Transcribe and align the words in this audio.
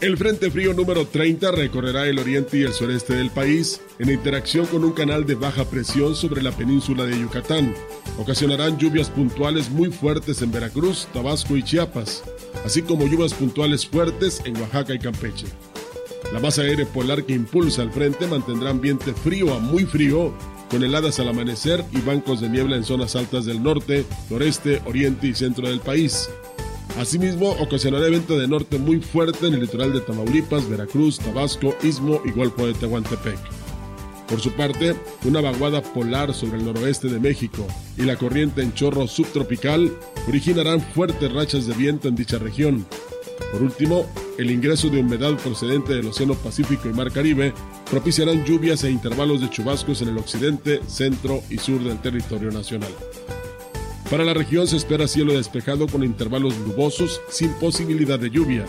El 0.00 0.16
Frente 0.16 0.48
Frío 0.48 0.74
número 0.74 1.08
30 1.08 1.50
recorrerá 1.50 2.06
el 2.06 2.20
oriente 2.20 2.56
y 2.56 2.62
el 2.62 2.72
sureste 2.72 3.16
del 3.16 3.30
país 3.30 3.80
en 3.98 4.10
interacción 4.10 4.64
con 4.66 4.84
un 4.84 4.92
canal 4.92 5.26
de 5.26 5.34
baja 5.34 5.64
presión 5.64 6.14
sobre 6.14 6.40
la 6.40 6.52
península 6.52 7.04
de 7.04 7.18
Yucatán. 7.18 7.74
Ocasionarán 8.16 8.78
lluvias 8.78 9.10
puntuales 9.10 9.70
muy 9.70 9.90
fuertes 9.90 10.40
en 10.40 10.52
Veracruz, 10.52 11.08
Tabasco 11.12 11.56
y 11.56 11.64
Chiapas, 11.64 12.22
así 12.64 12.82
como 12.82 13.08
lluvias 13.08 13.34
puntuales 13.34 13.88
fuertes 13.88 14.40
en 14.44 14.56
Oaxaca 14.60 14.94
y 14.94 15.00
Campeche. 15.00 15.46
La 16.32 16.38
masa 16.38 16.62
aérea 16.62 16.86
polar 16.86 17.24
que 17.24 17.32
impulsa 17.32 17.82
al 17.82 17.90
frente 17.90 18.28
mantendrá 18.28 18.70
ambiente 18.70 19.12
frío 19.12 19.52
a 19.52 19.58
muy 19.58 19.84
frío, 19.84 20.32
con 20.70 20.84
heladas 20.84 21.18
al 21.18 21.30
amanecer 21.30 21.84
y 21.90 22.00
bancos 22.02 22.40
de 22.40 22.48
niebla 22.48 22.76
en 22.76 22.84
zonas 22.84 23.16
altas 23.16 23.46
del 23.46 23.60
norte, 23.60 24.04
noreste, 24.30 24.80
oriente 24.86 25.26
y 25.26 25.34
centro 25.34 25.68
del 25.68 25.80
país. 25.80 26.28
Asimismo, 26.98 27.50
ocasionará 27.60 28.08
evento 28.08 28.36
de 28.36 28.48
norte 28.48 28.76
muy 28.76 29.00
fuerte 29.00 29.46
en 29.46 29.54
el 29.54 29.60
litoral 29.60 29.92
de 29.92 30.00
Tamaulipas, 30.00 30.68
Veracruz, 30.68 31.18
Tabasco, 31.18 31.76
Istmo 31.84 32.20
y 32.24 32.32
Golfo 32.32 32.66
de 32.66 32.74
Tehuantepec. 32.74 33.38
Por 34.28 34.40
su 34.40 34.50
parte, 34.50 34.96
una 35.24 35.40
vaguada 35.40 35.80
polar 35.80 36.34
sobre 36.34 36.58
el 36.58 36.64
noroeste 36.64 37.06
de 37.08 37.20
México 37.20 37.64
y 37.96 38.02
la 38.02 38.16
corriente 38.16 38.62
en 38.62 38.74
chorro 38.74 39.06
subtropical 39.06 39.96
originarán 40.26 40.80
fuertes 40.80 41.32
rachas 41.32 41.66
de 41.66 41.74
viento 41.74 42.08
en 42.08 42.16
dicha 42.16 42.36
región. 42.36 42.84
Por 43.52 43.62
último, 43.62 44.04
el 44.36 44.50
ingreso 44.50 44.88
de 44.88 44.98
humedad 44.98 45.36
procedente 45.36 45.94
del 45.94 46.08
Océano 46.08 46.34
Pacífico 46.34 46.88
y 46.88 46.92
Mar 46.92 47.12
Caribe 47.12 47.54
propiciarán 47.88 48.44
lluvias 48.44 48.82
e 48.82 48.90
intervalos 48.90 49.40
de 49.40 49.48
chubascos 49.48 50.02
en 50.02 50.08
el 50.08 50.18
occidente, 50.18 50.80
centro 50.88 51.42
y 51.48 51.58
sur 51.58 51.80
del 51.82 52.00
territorio 52.02 52.50
nacional. 52.50 52.92
Para 54.10 54.24
la 54.24 54.32
región 54.32 54.66
se 54.66 54.76
espera 54.76 55.06
cielo 55.06 55.34
despejado 55.34 55.86
con 55.86 56.02
intervalos 56.02 56.56
nubosos 56.60 57.20
sin 57.28 57.52
posibilidad 57.54 58.18
de 58.18 58.30
lluvia, 58.30 58.64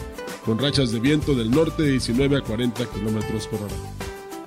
con 0.46 0.60
rachas 0.60 0.92
de 0.92 1.00
viento 1.00 1.34
del 1.34 1.50
norte 1.50 1.82
de 1.84 1.92
19 1.92 2.38
a 2.38 2.42
40 2.42 2.86
kilómetros 2.88 3.48
por 3.48 3.62
hora. 3.62 3.74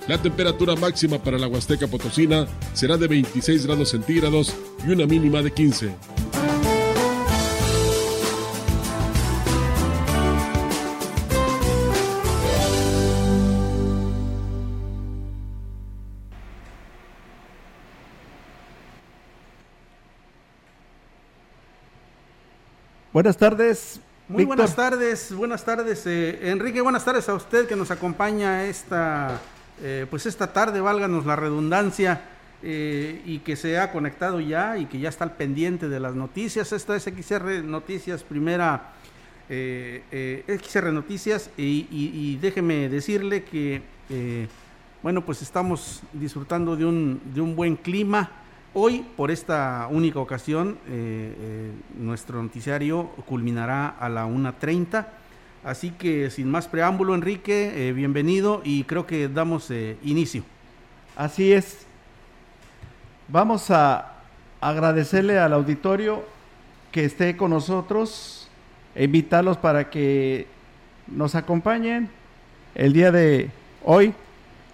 La 0.06 0.20
temperatura 0.20 0.76
máxima 0.76 1.18
para 1.22 1.38
la 1.38 1.48
Huasteca 1.48 1.86
Potosina 1.86 2.46
será 2.74 2.98
de 2.98 3.08
26 3.08 3.66
grados 3.66 3.88
centígrados 3.88 4.52
y 4.86 4.90
una 4.90 5.06
mínima 5.06 5.40
de 5.40 5.52
15. 5.52 5.94
Buenas 23.12 23.36
tardes. 23.36 24.00
Muy 24.26 24.46
buenas 24.46 24.74
tardes, 24.74 25.34
buenas 25.34 25.62
tardes, 25.62 26.06
eh, 26.06 26.48
Enrique, 26.48 26.80
buenas 26.80 27.04
tardes 27.04 27.28
a 27.28 27.34
usted 27.34 27.68
que 27.68 27.76
nos 27.76 27.90
acompaña 27.90 28.64
esta, 28.64 29.38
eh, 29.82 30.06
pues 30.08 30.24
esta 30.24 30.50
tarde, 30.54 30.80
válganos 30.80 31.26
la 31.26 31.36
redundancia, 31.36 32.22
eh, 32.62 33.20
y 33.26 33.40
que 33.40 33.54
se 33.56 33.78
ha 33.78 33.92
conectado 33.92 34.40
ya 34.40 34.78
y 34.78 34.86
que 34.86 34.98
ya 34.98 35.10
está 35.10 35.24
al 35.24 35.32
pendiente 35.32 35.90
de 35.90 36.00
las 36.00 36.14
noticias. 36.14 36.72
Esta 36.72 36.96
es 36.96 37.02
XR 37.02 37.62
Noticias, 37.62 38.22
primera 38.22 38.94
XR 39.46 40.90
Noticias, 40.90 41.50
y, 41.58 41.86
y, 41.90 42.38
déjeme 42.40 42.88
decirle 42.88 43.44
que, 43.44 43.82
bueno, 45.02 45.22
pues 45.22 45.42
estamos 45.42 46.00
disfrutando 46.14 46.76
de 46.76 46.86
un, 46.86 47.20
de 47.34 47.42
un 47.42 47.54
buen 47.54 47.76
clima 47.76 48.41
Hoy, 48.74 49.04
por 49.18 49.30
esta 49.30 49.86
única 49.90 50.18
ocasión, 50.18 50.78
eh, 50.88 51.36
eh, 51.38 51.72
nuestro 51.98 52.42
noticiario 52.42 53.10
culminará 53.26 53.88
a 53.88 54.08
la 54.08 54.26
1.30. 54.26 55.08
Así 55.62 55.90
que 55.90 56.30
sin 56.30 56.50
más 56.50 56.68
preámbulo, 56.68 57.14
Enrique, 57.14 57.88
eh, 57.88 57.92
bienvenido 57.92 58.62
y 58.64 58.84
creo 58.84 59.06
que 59.06 59.28
damos 59.28 59.70
inicio. 60.02 60.42
Así 61.16 61.52
es. 61.52 61.84
Vamos 63.28 63.70
a 63.70 64.14
agradecerle 64.58 65.38
al 65.38 65.52
auditorio 65.52 66.24
que 66.90 67.04
esté 67.04 67.36
con 67.36 67.50
nosotros 67.50 68.48
e 68.94 69.04
invitarlos 69.04 69.58
para 69.58 69.90
que 69.90 70.46
nos 71.08 71.34
acompañen 71.34 72.08
el 72.74 72.94
día 72.94 73.12
de 73.12 73.50
hoy 73.84 74.14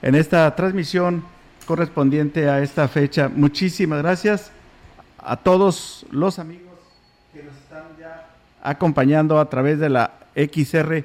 en 0.02 0.14
esta 0.14 0.54
transmisión 0.54 1.24
correspondiente 1.68 2.48
a 2.48 2.62
esta 2.62 2.88
fecha. 2.88 3.28
Muchísimas 3.28 4.00
gracias 4.00 4.50
a 5.18 5.36
todos 5.36 6.06
los 6.10 6.38
amigos 6.38 6.78
que 7.30 7.42
nos 7.42 7.54
están 7.54 7.82
ya 8.00 8.30
acompañando 8.62 9.38
a 9.38 9.50
través 9.50 9.78
de 9.78 9.90
la 9.90 10.12
XR 10.34 11.04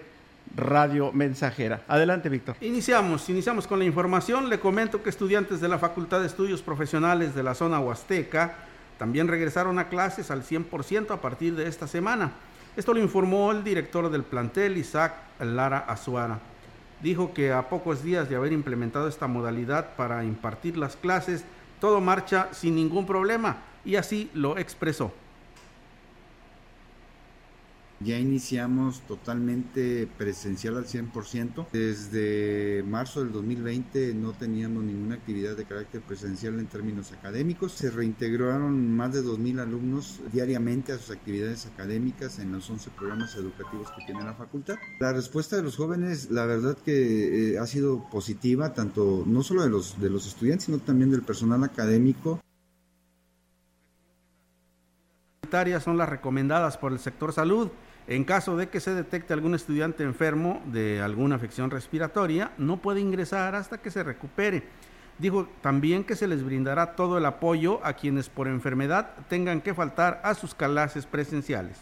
Radio 0.56 1.12
Mensajera. 1.12 1.82
Adelante, 1.90 2.30
Víctor. 2.30 2.56
Iniciamos, 2.62 3.28
iniciamos 3.28 3.68
con 3.68 3.78
la 3.78 3.84
información. 3.84 4.50
Le 4.50 4.62
comento 4.62 5.04
que 5.04 5.10
estudiantes 5.10 5.60
de 5.60 5.68
la 5.68 5.80
Facultad 5.80 6.22
de 6.22 6.28
Estudios 6.28 6.62
Profesionales 6.62 7.36
de 7.36 7.44
la 7.44 7.56
zona 7.56 7.82
Huasteca 7.82 8.56
también 8.98 9.28
regresaron 9.28 9.80
a 9.80 9.90
clases 9.90 10.32
al 10.32 10.44
100% 10.44 11.12
a 11.12 11.20
partir 11.20 11.58
de 11.58 11.68
esta 11.68 11.88
semana. 11.88 12.32
Esto 12.78 12.94
lo 12.94 13.02
informó 13.02 13.52
el 13.52 13.66
director 13.66 14.10
del 14.10 14.24
plantel, 14.24 14.78
Isaac 14.78 15.14
Lara 15.42 15.80
Azuara 15.80 16.40
dijo 17.04 17.34
que 17.34 17.52
a 17.52 17.70
pocos 17.70 18.02
días 18.02 18.30
de 18.30 18.38
haber 18.38 18.54
implementado 18.54 19.08
esta 19.08 19.28
modalidad 19.28 19.96
para 19.96 20.24
impartir 20.24 20.78
las 20.78 20.96
clases, 20.96 21.44
todo 21.80 22.00
marcha 22.00 22.48
sin 22.54 22.76
ningún 22.76 23.06
problema 23.06 23.58
y 23.84 23.98
así 23.98 24.32
lo 24.34 24.58
expresó. 24.58 25.12
Ya 28.04 28.20
iniciamos 28.20 29.02
totalmente 29.02 30.08
presencial 30.18 30.78
al 30.78 30.86
100%. 30.86 31.68
Desde 31.72 32.84
marzo 32.84 33.24
del 33.24 33.32
2020 33.32 34.14
no 34.16 34.34
teníamos 34.34 34.84
ninguna 34.84 35.16
actividad 35.16 35.56
de 35.56 35.66
carácter 35.66 36.02
presencial 36.02 36.60
en 36.60 36.68
términos 36.68 37.14
académicos. 37.14 37.72
Se 37.72 37.92
reintegraron 37.92 38.94
más 38.96 39.14
de 39.14 39.22
2.000 39.22 39.62
alumnos 39.62 40.20
diariamente 40.32 40.92
a 40.92 40.98
sus 40.98 41.12
actividades 41.12 41.66
académicas 41.66 42.40
en 42.40 42.52
los 42.52 42.70
11 42.70 42.90
programas 42.92 43.36
educativos 43.36 43.90
que 43.92 44.06
tiene 44.06 44.24
la 44.24 44.34
facultad. 44.34 44.76
La 45.00 45.14
respuesta 45.14 45.56
de 45.56 45.64
los 45.64 45.78
jóvenes, 45.78 46.30
la 46.30 46.46
verdad 46.46 46.78
que 46.78 47.54
eh, 47.54 47.60
ha 47.60 47.68
sido 47.68 48.10
positiva, 48.10 48.74
tanto 48.74 49.24
no 49.26 49.44
solo 49.44 49.64
de 49.64 49.70
los, 49.70 50.00
de 50.02 50.10
los 50.10 50.28
estudiantes, 50.28 50.66
sino 50.66 50.80
también 50.80 51.10
del 51.10 51.22
personal 51.22 51.64
académico. 51.64 52.42
Son 55.84 56.00
las 56.00 56.10
recomendadas 56.10 56.78
por 56.78 56.92
el 56.92 56.98
sector 56.98 57.32
salud 57.32 57.70
en 58.08 58.24
caso 58.24 58.58
de 58.58 58.70
que 58.70 58.80
se 58.80 58.94
detecte 58.94 59.34
algún 59.34 59.56
estudiante 59.56 60.04
enfermo 60.04 60.62
de 60.66 61.02
alguna 61.02 61.36
afección 61.36 61.72
respiratoria, 61.72 62.52
no 62.58 62.78
puede 62.78 63.00
ingresar 63.00 63.56
hasta 63.56 63.78
que 63.78 63.92
se 63.92 64.04
recupere. 64.04 64.64
Dijo 65.20 65.48
también 65.62 66.04
que 66.04 66.16
se 66.16 66.28
les 66.28 66.44
brindará 66.44 66.96
todo 66.96 67.18
el 67.18 67.26
apoyo 67.26 67.80
a 67.86 67.94
quienes 67.94 68.30
por 68.30 68.48
enfermedad 68.48 69.12
tengan 69.30 69.62
que 69.62 69.74
faltar 69.74 70.20
a 70.24 70.34
sus 70.34 70.56
clases 70.56 71.06
presenciales. 71.06 71.78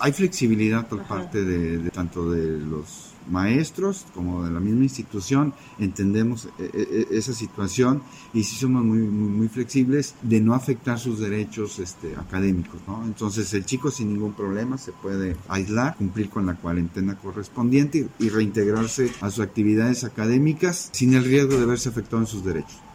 Hay 0.00 0.12
flexibilidad 0.12 0.88
por 0.88 1.02
parte 1.02 1.44
de, 1.44 1.90
tanto 1.90 2.30
de 2.30 2.58
los 2.58 3.10
maestros 3.28 4.06
como 4.14 4.44
de 4.44 4.50
la 4.50 4.60
misma 4.60 4.84
institución 4.84 5.52
entendemos 5.78 6.46
eh, 6.46 6.50
eh, 6.58 6.88
eh, 6.90 7.06
esa 7.12 7.34
situación 7.34 8.02
y 8.32 8.42
sí 8.44 8.56
somos 8.56 8.82
muy, 8.82 8.98
muy, 8.98 9.48
flexibles 9.48 10.14
de 10.22 10.40
no 10.40 10.54
afectar 10.54 10.98
sus 10.98 11.20
derechos 11.20 11.78
este, 11.78 12.16
académicos. 12.16 12.80
¿no? 12.86 13.04
Entonces 13.04 13.52
el 13.54 13.66
chico 13.66 13.90
sin 13.90 14.12
ningún 14.12 14.32
problema 14.32 14.78
se 14.78 14.92
puede 14.92 15.36
aislar, 15.48 15.96
cumplir 15.96 16.30
con 16.30 16.46
la 16.46 16.54
cuarentena 16.56 17.18
correspondiente 17.18 18.08
y, 18.18 18.28
reintegrarse 18.30 19.12
a 19.20 19.30
sus 19.30 19.44
actividades 19.44 20.04
académicas 20.04 20.88
sin 20.92 21.14
el 21.14 21.24
riesgo 21.24 21.58
de 21.58 21.66
verse 21.66 21.90
afectado 21.90 22.22
en 22.22 22.26
sus 22.26 22.44
derechos. 22.44 22.89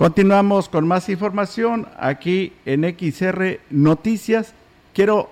Continuamos 0.00 0.70
con 0.70 0.88
más 0.88 1.10
información 1.10 1.86
aquí 1.98 2.54
en 2.64 2.84
XR 2.84 3.60
Noticias. 3.68 4.54
Quiero 4.94 5.28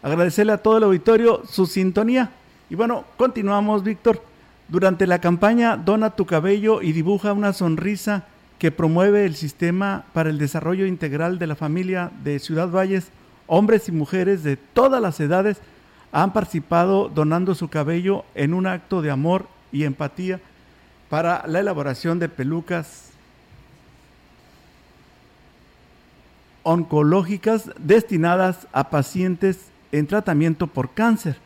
Agradecerle 0.00 0.52
a 0.52 0.58
todo 0.58 0.78
el 0.78 0.84
auditorio 0.84 1.42
su 1.44 1.66
sintonía. 1.66 2.30
Y 2.70 2.76
bueno, 2.76 3.04
continuamos, 3.16 3.82
Víctor. 3.82 4.22
Durante 4.68 5.08
la 5.08 5.18
campaña 5.18 5.76
Dona 5.76 6.10
tu 6.10 6.24
cabello 6.24 6.82
y 6.82 6.92
dibuja 6.92 7.32
una 7.32 7.52
sonrisa 7.52 8.26
que 8.60 8.70
promueve 8.70 9.24
el 9.24 9.34
sistema 9.34 10.04
para 10.12 10.30
el 10.30 10.38
desarrollo 10.38 10.86
integral 10.86 11.40
de 11.40 11.48
la 11.48 11.56
familia 11.56 12.12
de 12.22 12.38
Ciudad 12.38 12.68
Valles, 12.68 13.08
hombres 13.48 13.88
y 13.88 13.92
mujeres 13.92 14.44
de 14.44 14.56
todas 14.56 15.02
las 15.02 15.18
edades 15.18 15.58
han 16.12 16.32
participado 16.32 17.08
donando 17.08 17.56
su 17.56 17.66
cabello 17.66 18.24
en 18.36 18.54
un 18.54 18.68
acto 18.68 19.02
de 19.02 19.10
amor 19.10 19.48
y 19.72 19.82
empatía 19.82 20.40
para 21.08 21.44
la 21.48 21.58
elaboración 21.58 22.20
de 22.20 22.28
pelucas 22.28 23.13
oncológicas 26.64 27.70
destinadas 27.78 28.66
a 28.72 28.90
pacientes 28.90 29.68
en 29.92 30.08
tratamiento 30.08 30.66
por 30.66 30.90
cáncer. 30.90 31.36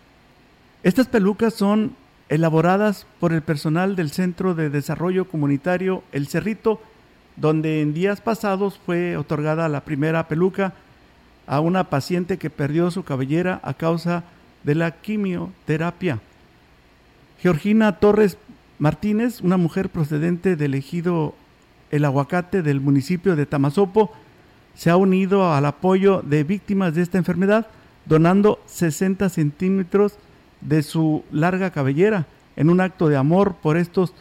Estas 0.83 1.07
pelucas 1.09 1.53
son 1.53 1.95
elaboradas 2.31 3.07
por 3.21 3.33
el 3.33 3.43
personal 3.43 3.97
del 3.97 4.11
Centro 4.11 4.55
de 4.55 4.71
Desarrollo 4.71 5.27
Comunitario 5.27 6.03
El 6.13 6.29
Cerrito, 6.29 6.81
donde 7.37 7.83
en 7.83 7.93
días 7.93 8.21
pasados 8.21 8.81
fue 8.85 9.17
otorgada 9.17 9.69
la 9.69 9.85
primera 9.85 10.29
peluca 10.29 10.73
a 11.47 11.61
una 11.61 11.85
paciente 11.85 12.39
que 12.39 12.51
perdió 12.51 12.91
su 12.91 13.05
cabellera 13.05 13.61
a 13.63 13.75
causa 13.75 14.25
de 14.65 14.75
la 14.75 14.93
quimioterapia. 14.93 16.21
Georgina 17.41 17.99
Torres 17.99 18.39
Martínez, 18.79 19.41
una 19.41 19.57
mujer 19.57 19.89
procedente 19.89 20.57
del 20.57 20.75
ejido 20.75 21.35
El 21.91 22.05
Aguacate 22.05 22.63
del 22.63 22.81
municipio 22.81 23.35
de 23.35 23.47
Tamazopo, 23.47 24.13
se 24.79 24.91
ha 24.91 24.97
unido 24.97 25.53
al 25.53 25.67
apoyo 25.67 26.23
de 26.23 26.45
víctimas 26.45 26.95
de 26.95 27.03
esta 27.03 27.19
enfermedad, 27.19 27.67
donando 28.07 28.61
60 28.67 29.29
centímetros 29.29 30.15
de 30.61 30.85
su 30.85 31.25
larga 31.33 31.73
cabellera 31.73 32.27
en 32.55 32.71
un 32.71 32.81
acto 32.81 33.09
de 33.09 33.17
amor 33.17 33.57
por 33.61 33.77
estos 33.77 34.15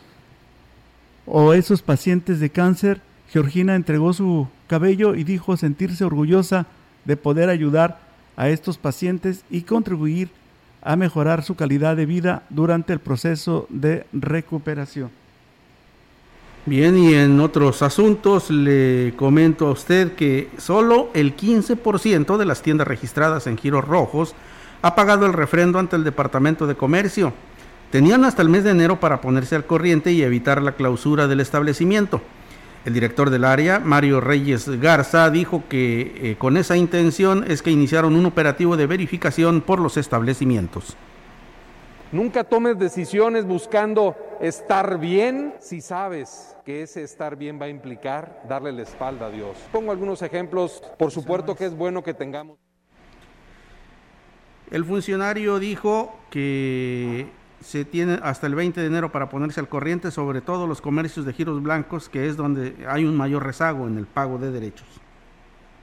o 1.27 1.53
esos 1.53 1.83
pacientes 1.83 2.39
de 2.39 2.49
cáncer. 2.49 3.01
Georgina 3.29 3.75
entregó 3.75 4.13
su 4.13 4.47
cabello 4.65 5.13
y 5.13 5.23
dijo 5.23 5.57
sentirse 5.57 6.03
orgullosa 6.03 6.65
de 7.05 7.17
poder 7.17 7.49
ayudar 7.49 7.99
a 8.35 8.49
estos 8.49 8.79
pacientes 8.79 9.43
y 9.51 9.61
contribuir 9.61 10.29
a 10.81 10.95
mejorar 10.95 11.43
su 11.43 11.53
calidad 11.53 11.95
de 11.95 12.07
vida 12.07 12.41
durante 12.49 12.93
el 12.93 12.99
proceso 12.99 13.67
de 13.69 14.07
recuperación. 14.11 15.11
Bien, 16.67 16.97
y 16.97 17.13
en 17.13 17.39
otros 17.39 17.81
asuntos 17.81 18.51
le 18.51 19.13
comento 19.15 19.67
a 19.67 19.71
usted 19.71 20.15
que 20.15 20.49
solo 20.57 21.09
el 21.13 21.33
15% 21.33 22.35
de 22.35 22.43
las 22.43 22.61
tiendas 22.61 22.85
registradas 22.85 23.47
en 23.47 23.57
giros 23.57 23.87
rojos 23.87 24.35
ha 24.81 24.93
pagado 24.93 25.25
el 25.25 25.31
refrendo 25.31 25.79
ante 25.79 25.95
el 25.95 26.03
Departamento 26.03 26.67
de 26.67 26.75
Comercio. 26.75 27.31
Tenían 27.89 28.25
hasta 28.25 28.41
el 28.41 28.49
mes 28.49 28.65
de 28.65 28.71
enero 28.71 28.99
para 28.99 29.21
ponerse 29.21 29.55
al 29.55 29.65
corriente 29.65 30.11
y 30.11 30.23
evitar 30.23 30.61
la 30.61 30.73
clausura 30.73 31.29
del 31.29 31.39
establecimiento. 31.39 32.21
El 32.83 32.93
director 32.93 33.29
del 33.29 33.45
área, 33.45 33.79
Mario 33.79 34.19
Reyes 34.19 34.67
Garza, 34.81 35.29
dijo 35.29 35.63
que 35.69 36.15
eh, 36.17 36.35
con 36.37 36.57
esa 36.57 36.75
intención 36.75 37.45
es 37.47 37.61
que 37.61 37.71
iniciaron 37.71 38.13
un 38.13 38.25
operativo 38.25 38.75
de 38.75 38.87
verificación 38.87 39.61
por 39.61 39.79
los 39.79 39.95
establecimientos. 39.95 40.97
Nunca 42.11 42.45
tomes 42.45 42.79
decisiones 42.79 43.45
buscando 43.45 44.15
estar 44.39 44.97
bien 44.97 45.55
si 45.59 45.81
sabes 45.81 46.55
que 46.63 46.81
ese 46.81 47.03
estar 47.03 47.35
bien 47.35 47.59
va 47.59 47.65
a 47.65 47.69
implicar 47.69 48.43
darle 48.47 48.71
la 48.71 48.83
espalda 48.83 49.25
a 49.25 49.29
Dios. 49.29 49.57
Pongo 49.73 49.91
algunos 49.91 50.21
ejemplos, 50.21 50.81
por 50.97 51.11
supuesto 51.11 51.53
que 51.53 51.65
es 51.65 51.75
bueno 51.75 52.03
que 52.03 52.13
tengamos. 52.13 52.57
El 54.71 54.85
funcionario 54.85 55.59
dijo 55.59 56.17
que 56.29 57.29
se 57.59 57.83
tiene 57.83 58.19
hasta 58.23 58.47
el 58.47 58.55
20 58.55 58.79
de 58.79 58.87
enero 58.87 59.11
para 59.11 59.27
ponerse 59.27 59.59
al 59.59 59.67
corriente, 59.67 60.09
sobre 60.09 60.39
todo 60.39 60.65
los 60.65 60.79
comercios 60.79 61.25
de 61.25 61.33
giros 61.33 61.61
blancos, 61.61 62.07
que 62.07 62.27
es 62.27 62.37
donde 62.37 62.85
hay 62.87 63.03
un 63.03 63.17
mayor 63.17 63.43
rezago 63.43 63.85
en 63.85 63.97
el 63.97 64.05
pago 64.05 64.37
de 64.37 64.51
derechos. 64.51 64.87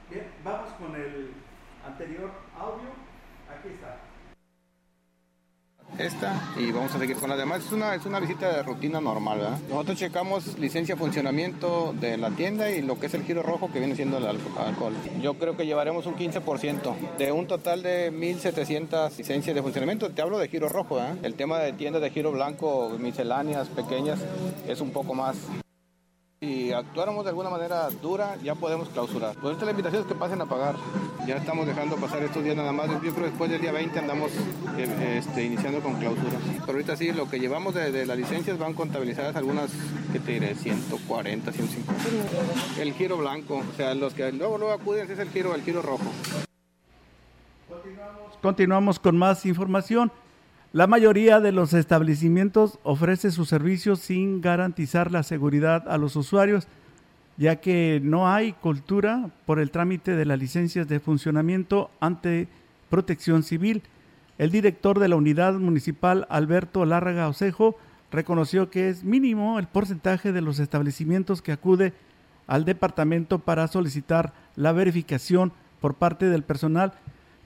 Bien, 0.09 0.25
vamos 0.43 0.71
con 0.79 0.95
el 0.95 1.33
anterior 1.85 2.31
audio 2.57 3.05
esta 5.99 6.53
y 6.57 6.71
vamos 6.71 6.93
a 6.95 6.99
seguir 6.99 7.17
con 7.17 7.29
las 7.29 7.37
demás. 7.37 7.65
Es 7.65 7.71
una, 7.71 7.95
es 7.95 8.05
una 8.05 8.19
visita 8.19 8.51
de 8.51 8.63
rutina 8.63 9.01
normal. 9.01 9.39
¿verdad? 9.39 9.59
Nosotros 9.69 9.97
checamos 9.97 10.57
licencia 10.57 10.95
funcionamiento 10.95 11.93
de 11.99 12.17
la 12.17 12.31
tienda 12.31 12.69
y 12.69 12.81
lo 12.81 12.99
que 12.99 13.07
es 13.07 13.13
el 13.13 13.23
giro 13.23 13.43
rojo 13.43 13.71
que 13.71 13.79
viene 13.79 13.95
siendo 13.95 14.17
el 14.17 14.25
alcohol. 14.25 14.93
Yo 15.21 15.35
creo 15.35 15.55
que 15.57 15.65
llevaremos 15.65 16.05
un 16.05 16.15
15% 16.15 17.17
de 17.17 17.31
un 17.31 17.47
total 17.47 17.83
de 17.83 18.11
1.700 18.11 19.17
licencias 19.17 19.55
de 19.55 19.61
funcionamiento. 19.61 20.09
Te 20.09 20.21
hablo 20.21 20.37
de 20.39 20.47
giro 20.47 20.69
rojo. 20.69 20.95
¿verdad? 20.95 21.17
El 21.23 21.35
tema 21.35 21.59
de 21.59 21.73
tiendas 21.73 22.01
de 22.01 22.09
giro 22.09 22.31
blanco, 22.31 22.95
misceláneas 22.99 23.67
pequeñas, 23.69 24.19
es 24.67 24.81
un 24.81 24.91
poco 24.91 25.13
más. 25.13 25.35
Si 26.41 26.73
actuáramos 26.73 27.23
de 27.23 27.29
alguna 27.29 27.49
manera 27.49 27.89
dura, 28.01 28.35
ya 28.43 28.55
podemos 28.55 28.89
clausurar. 28.89 29.35
Pues 29.41 29.53
esta 29.53 29.63
la 29.63 29.71
invitación 29.71 30.01
es 30.01 30.07
que 30.07 30.15
pasen 30.15 30.41
a 30.41 30.45
pagar. 30.45 30.75
Ya 31.25 31.37
estamos 31.37 31.65
dejando 31.65 31.95
pasar 31.95 32.23
estos 32.23 32.43
días 32.43 32.57
nada 32.57 32.73
más. 32.73 32.89
Yo 32.89 32.99
creo 32.99 33.13
que 33.13 33.29
después 33.29 33.49
del 33.49 33.61
día 33.61 33.71
20 33.71 33.97
andamos 33.97 34.31
eh, 34.77 35.17
este, 35.17 35.45
iniciando 35.45 35.79
con 35.79 35.95
clausura. 35.95 36.37
Pero 36.59 36.73
ahorita 36.73 36.97
sí, 36.97 37.13
lo 37.13 37.29
que 37.29 37.39
llevamos 37.39 37.73
de, 37.73 38.05
las 38.05 38.17
licencias 38.17 38.59
van 38.59 38.73
contabilizadas 38.73 39.37
algunas, 39.37 39.71
que 40.11 40.19
te 40.19 40.33
diré, 40.33 40.55
140, 40.55 41.51
150. 41.53 42.81
El 42.81 42.93
giro 42.93 43.17
blanco, 43.17 43.63
o 43.71 43.77
sea, 43.77 43.95
los 43.95 44.13
que 44.13 44.29
luego, 44.33 44.57
luego 44.57 44.73
acuden 44.73 45.09
es 45.09 45.19
el 45.19 45.29
giro, 45.29 45.55
el 45.55 45.63
giro 45.63 45.81
rojo. 45.81 46.03
Continuamos 48.41 48.99
con 48.99 49.17
más 49.17 49.45
información. 49.45 50.11
La 50.75 50.87
mayoría 50.87 51.39
de 51.39 51.53
los 51.53 51.73
establecimientos 51.73 52.79
ofrece 52.83 53.31
sus 53.31 53.47
servicios 53.47 53.99
sin 54.01 54.41
garantizar 54.41 55.09
la 55.09 55.23
seguridad 55.23 55.87
a 55.87 55.97
los 55.97 56.17
usuarios, 56.17 56.67
ya 57.37 57.61
que 57.61 58.01
no 58.03 58.27
hay 58.27 58.51
cultura 58.51 59.29
por 59.45 59.59
el 59.59 59.71
trámite 59.71 60.17
de 60.17 60.25
las 60.25 60.37
licencias 60.37 60.89
de 60.89 60.99
funcionamiento 60.99 61.89
ante 62.01 62.49
protección 62.89 63.43
civil. 63.43 63.83
El 64.37 64.51
director 64.51 64.99
de 64.99 65.07
la 65.07 65.15
unidad 65.15 65.53
municipal, 65.53 66.27
Alberto 66.29 66.83
Lárraga 66.83 67.29
Osejo, 67.29 67.77
reconoció 68.11 68.69
que 68.69 68.89
es 68.89 69.05
mínimo 69.05 69.59
el 69.59 69.67
porcentaje 69.67 70.33
de 70.33 70.41
los 70.41 70.59
establecimientos 70.59 71.41
que 71.41 71.53
acude 71.53 71.93
al 72.47 72.65
departamento 72.65 73.39
para 73.39 73.69
solicitar 73.69 74.33
la 74.57 74.73
verificación 74.73 75.53
por 75.79 75.93
parte 75.93 76.25
del 76.25 76.43
personal, 76.43 76.91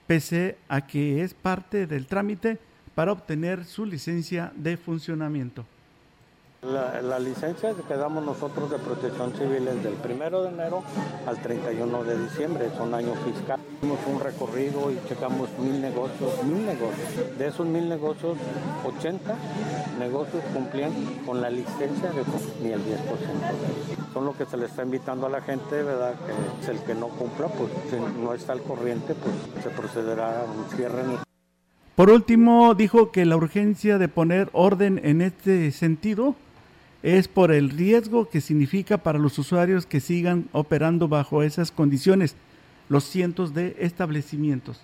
pese 0.08 0.58
a 0.68 0.88
que 0.88 1.22
es 1.22 1.32
parte 1.32 1.86
del 1.86 2.08
trámite 2.08 2.58
para 3.00 3.12
obtener 3.12 3.64
su 3.64 3.86
licencia 3.86 4.52
de 4.54 4.76
funcionamiento. 4.76 5.64
La, 6.60 7.18
licencia 7.18 7.72
que 7.88 7.94
damos 7.96 8.22
nosotros 8.22 8.70
de 8.70 8.76
protección 8.76 9.32
civil 9.32 9.66
es 9.68 9.82
del 9.82 9.94
1 10.04 10.42
de 10.42 10.48
enero 10.50 10.82
al 11.26 11.40
31 11.40 12.04
de 12.04 12.18
diciembre, 12.24 12.66
es 12.66 12.78
un 12.78 12.92
año 12.92 13.14
fiscal. 13.24 13.58
Hicimos 13.78 14.00
un 14.06 14.20
recorrido 14.20 14.90
y 14.90 15.00
checamos 15.08 15.48
mil 15.58 15.80
negocios, 15.80 16.44
mil 16.44 16.66
negocios. 16.66 17.38
De 17.38 17.48
esos 17.48 17.66
mil 17.66 17.88
negocios, 17.88 18.36
80 18.84 19.34
negocios 19.98 20.44
cumplían 20.52 20.92
con 21.24 21.40
la 21.40 21.48
licencia 21.48 22.10
de 22.10 22.22
ni 22.62 22.72
el 22.72 22.80
10%. 22.80 24.12
Son 24.12 24.26
lo 24.26 24.36
que 24.36 24.44
se 24.44 24.58
le 24.58 24.66
está 24.66 24.82
invitando 24.82 25.26
a 25.26 25.30
la 25.30 25.40
gente, 25.40 25.82
¿verdad? 25.82 26.12
Que 26.26 26.62
es 26.62 26.68
el 26.68 26.84
que 26.84 26.94
no 26.94 27.08
cumpla, 27.08 27.46
pues 27.46 27.70
si 27.88 27.96
no 28.22 28.34
está 28.34 28.52
al 28.52 28.60
corriente, 28.60 29.14
pues 29.14 29.64
se 29.64 29.70
procederá 29.70 30.42
a 30.42 30.44
un 30.44 30.76
cierre. 30.76 31.29
Por 32.00 32.08
último, 32.08 32.74
dijo 32.74 33.12
que 33.12 33.26
la 33.26 33.36
urgencia 33.36 33.98
de 33.98 34.08
poner 34.08 34.48
orden 34.54 35.02
en 35.04 35.20
este 35.20 35.70
sentido 35.70 36.34
es 37.02 37.28
por 37.28 37.52
el 37.52 37.68
riesgo 37.68 38.30
que 38.30 38.40
significa 38.40 38.96
para 38.96 39.18
los 39.18 39.38
usuarios 39.38 39.84
que 39.84 40.00
sigan 40.00 40.48
operando 40.52 41.08
bajo 41.08 41.42
esas 41.42 41.70
condiciones 41.70 42.36
los 42.88 43.04
cientos 43.04 43.52
de 43.52 43.76
establecimientos. 43.80 44.80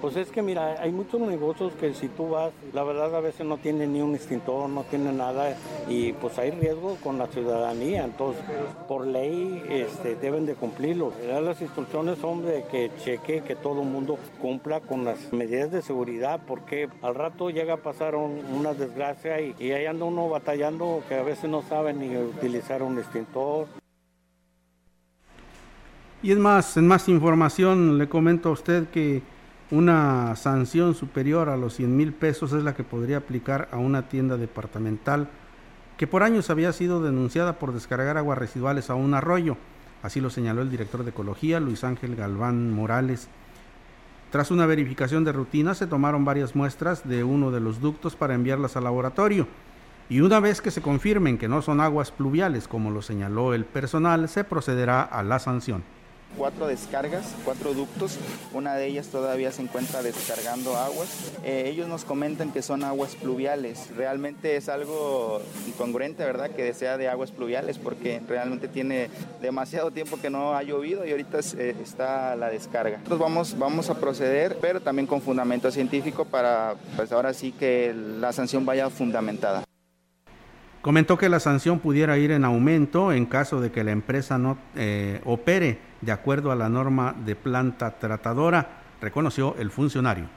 Pues 0.00 0.16
es 0.16 0.30
que 0.30 0.42
mira, 0.42 0.82
hay 0.82 0.90
muchos 0.90 1.20
negocios 1.20 1.72
que 1.78 1.94
si 1.94 2.08
tú 2.08 2.30
vas, 2.30 2.50
la 2.72 2.82
verdad 2.82 3.14
a 3.14 3.20
veces 3.20 3.46
no 3.46 3.56
tienen 3.56 3.92
ni 3.92 4.02
un 4.02 4.16
extintor, 4.16 4.68
no 4.68 4.82
tienen 4.82 5.18
nada 5.18 5.56
y 5.88 6.12
pues 6.14 6.36
hay 6.40 6.50
riesgo 6.50 6.96
con 7.04 7.18
la 7.18 7.28
ciudadanía, 7.28 8.04
entonces 8.04 8.42
por 8.88 9.06
ley 9.06 9.62
este, 9.68 10.16
deben 10.16 10.44
de 10.44 10.54
cumplirlo. 10.54 11.12
Las 11.24 11.62
instrucciones 11.62 12.18
son 12.18 12.44
de 12.44 12.64
que 12.68 12.90
cheque 13.04 13.42
que 13.42 13.54
todo 13.54 13.82
el 13.82 13.88
mundo 13.88 14.18
cumpla 14.40 14.80
con 14.80 15.04
las 15.04 15.32
medidas 15.32 15.70
de 15.70 15.82
seguridad 15.82 16.40
porque 16.48 16.88
al 17.02 17.14
rato 17.14 17.50
llega 17.50 17.74
a 17.74 17.76
pasar 17.76 18.16
una 18.16 18.74
desgracia 18.74 19.40
y, 19.40 19.54
y 19.60 19.70
ahí 19.70 19.86
anda 19.86 20.04
uno 20.04 20.28
batallando 20.28 21.04
que 21.08 21.14
a 21.14 21.22
veces 21.22 21.48
no 21.48 21.62
sabe 21.62 21.92
ni 21.92 22.16
utilizar 22.16 22.82
un 22.82 22.98
extintor. 22.98 23.68
Y 26.22 26.32
es 26.32 26.38
más, 26.38 26.76
en 26.76 26.88
más 26.88 27.08
información 27.08 27.98
le 27.98 28.08
comento 28.08 28.48
a 28.48 28.52
usted 28.52 28.88
que 28.88 29.22
una 29.70 30.34
sanción 30.34 30.94
superior 30.94 31.48
a 31.48 31.56
los 31.56 31.74
100 31.76 31.96
mil 31.96 32.12
pesos 32.12 32.52
es 32.52 32.64
la 32.64 32.74
que 32.74 32.82
podría 32.82 33.18
aplicar 33.18 33.68
a 33.70 33.76
una 33.76 34.08
tienda 34.08 34.36
departamental 34.36 35.28
que 35.96 36.08
por 36.08 36.22
años 36.22 36.50
había 36.50 36.72
sido 36.72 37.02
denunciada 37.02 37.58
por 37.58 37.72
descargar 37.72 38.16
aguas 38.16 38.38
residuales 38.38 38.90
a 38.90 38.94
un 38.94 39.14
arroyo. 39.14 39.56
Así 40.02 40.20
lo 40.20 40.30
señaló 40.30 40.62
el 40.62 40.70
director 40.70 41.04
de 41.04 41.10
Ecología, 41.10 41.60
Luis 41.60 41.84
Ángel 41.84 42.16
Galván 42.16 42.72
Morales. 42.72 43.28
Tras 44.32 44.50
una 44.50 44.66
verificación 44.66 45.24
de 45.24 45.32
rutina 45.32 45.74
se 45.74 45.86
tomaron 45.86 46.24
varias 46.24 46.56
muestras 46.56 47.06
de 47.06 47.22
uno 47.22 47.50
de 47.50 47.60
los 47.60 47.80
ductos 47.80 48.16
para 48.16 48.34
enviarlas 48.34 48.76
al 48.76 48.84
laboratorio 48.84 49.46
y 50.08 50.20
una 50.22 50.40
vez 50.40 50.60
que 50.60 50.72
se 50.72 50.82
confirmen 50.82 51.38
que 51.38 51.48
no 51.48 51.62
son 51.62 51.80
aguas 51.80 52.10
pluviales 52.10 52.66
como 52.66 52.90
lo 52.90 53.02
señaló 53.02 53.54
el 53.54 53.64
personal, 53.64 54.28
se 54.28 54.42
procederá 54.42 55.02
a 55.02 55.22
la 55.22 55.38
sanción 55.38 55.84
cuatro 56.36 56.66
descargas, 56.66 57.34
cuatro 57.44 57.74
ductos. 57.74 58.18
Una 58.52 58.74
de 58.74 58.86
ellas 58.86 59.08
todavía 59.08 59.52
se 59.52 59.62
encuentra 59.62 60.02
descargando 60.02 60.76
aguas. 60.76 61.32
Eh, 61.44 61.64
ellos 61.66 61.88
nos 61.88 62.04
comentan 62.04 62.52
que 62.52 62.62
son 62.62 62.84
aguas 62.84 63.14
pluviales. 63.16 63.88
Realmente 63.96 64.56
es 64.56 64.68
algo 64.68 65.42
incongruente, 65.66 66.24
¿verdad? 66.24 66.50
Que 66.50 66.72
sea 66.74 66.96
de 66.96 67.08
aguas 67.08 67.30
pluviales 67.30 67.78
porque 67.78 68.20
realmente 68.28 68.68
tiene 68.68 69.10
demasiado 69.40 69.90
tiempo 69.90 70.18
que 70.20 70.30
no 70.30 70.56
ha 70.56 70.62
llovido 70.62 71.06
y 71.06 71.10
ahorita 71.10 71.38
eh, 71.58 71.76
está 71.82 72.36
la 72.36 72.50
descarga. 72.50 72.98
Nosotros 72.98 73.18
vamos, 73.18 73.58
vamos 73.58 73.90
a 73.90 73.98
proceder, 73.98 74.58
pero 74.60 74.80
también 74.80 75.06
con 75.06 75.20
fundamento 75.20 75.70
científico 75.70 76.24
para, 76.24 76.74
pues 76.96 77.12
ahora 77.12 77.32
sí 77.34 77.52
que 77.52 77.94
la 77.94 78.32
sanción 78.32 78.64
vaya 78.64 78.90
fundamentada. 78.90 79.64
Comentó 80.82 81.18
que 81.18 81.28
la 81.28 81.40
sanción 81.40 81.78
pudiera 81.78 82.16
ir 82.16 82.30
en 82.30 82.42
aumento 82.42 83.12
en 83.12 83.26
caso 83.26 83.60
de 83.60 83.70
que 83.70 83.84
la 83.84 83.90
empresa 83.90 84.38
no 84.38 84.56
eh, 84.76 85.20
opere 85.26 85.89
de 86.00 86.12
acuerdo 86.12 86.50
a 86.50 86.56
la 86.56 86.68
norma 86.68 87.14
de 87.24 87.36
planta 87.36 87.98
tratadora, 87.98 88.82
reconoció 89.00 89.54
el 89.58 89.70
funcionario. 89.70 90.28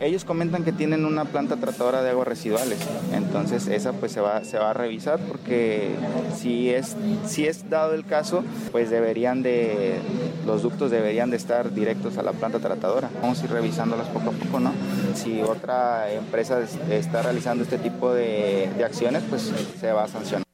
Ellos 0.00 0.24
comentan 0.24 0.64
que 0.64 0.72
tienen 0.72 1.04
una 1.04 1.24
planta 1.24 1.56
tratadora 1.56 2.02
de 2.02 2.10
aguas 2.10 2.28
residuales, 2.28 2.78
entonces 3.12 3.66
esa 3.68 3.92
pues 3.92 4.12
se 4.12 4.20
va, 4.20 4.44
se 4.44 4.58
va 4.58 4.70
a 4.70 4.72
revisar 4.74 5.18
porque 5.18 5.94
si 6.36 6.70
es, 6.70 6.94
si 7.24 7.46
es 7.46 7.68
dado 7.68 7.94
el 7.94 8.04
caso, 8.04 8.44
pues 8.70 8.90
deberían 8.90 9.42
de, 9.42 9.98
los 10.46 10.62
ductos 10.62 10.90
deberían 10.90 11.30
de 11.30 11.36
estar 11.36 11.72
directos 11.72 12.16
a 12.18 12.22
la 12.22 12.32
planta 12.32 12.60
tratadora. 12.60 13.10
Vamos 13.20 13.40
a 13.40 13.44
ir 13.46 13.50
revisándolas 13.50 14.06
poco 14.08 14.30
a 14.30 14.32
poco, 14.32 14.60
¿no? 14.60 14.72
Si 15.14 15.42
otra 15.42 16.12
empresa 16.12 16.60
está 16.90 17.22
realizando 17.22 17.64
este 17.64 17.78
tipo 17.78 18.12
de, 18.12 18.70
de 18.76 18.84
acciones, 18.84 19.24
pues 19.28 19.52
se 19.80 19.92
va 19.92 20.04
a 20.04 20.08
sancionar. 20.08 20.44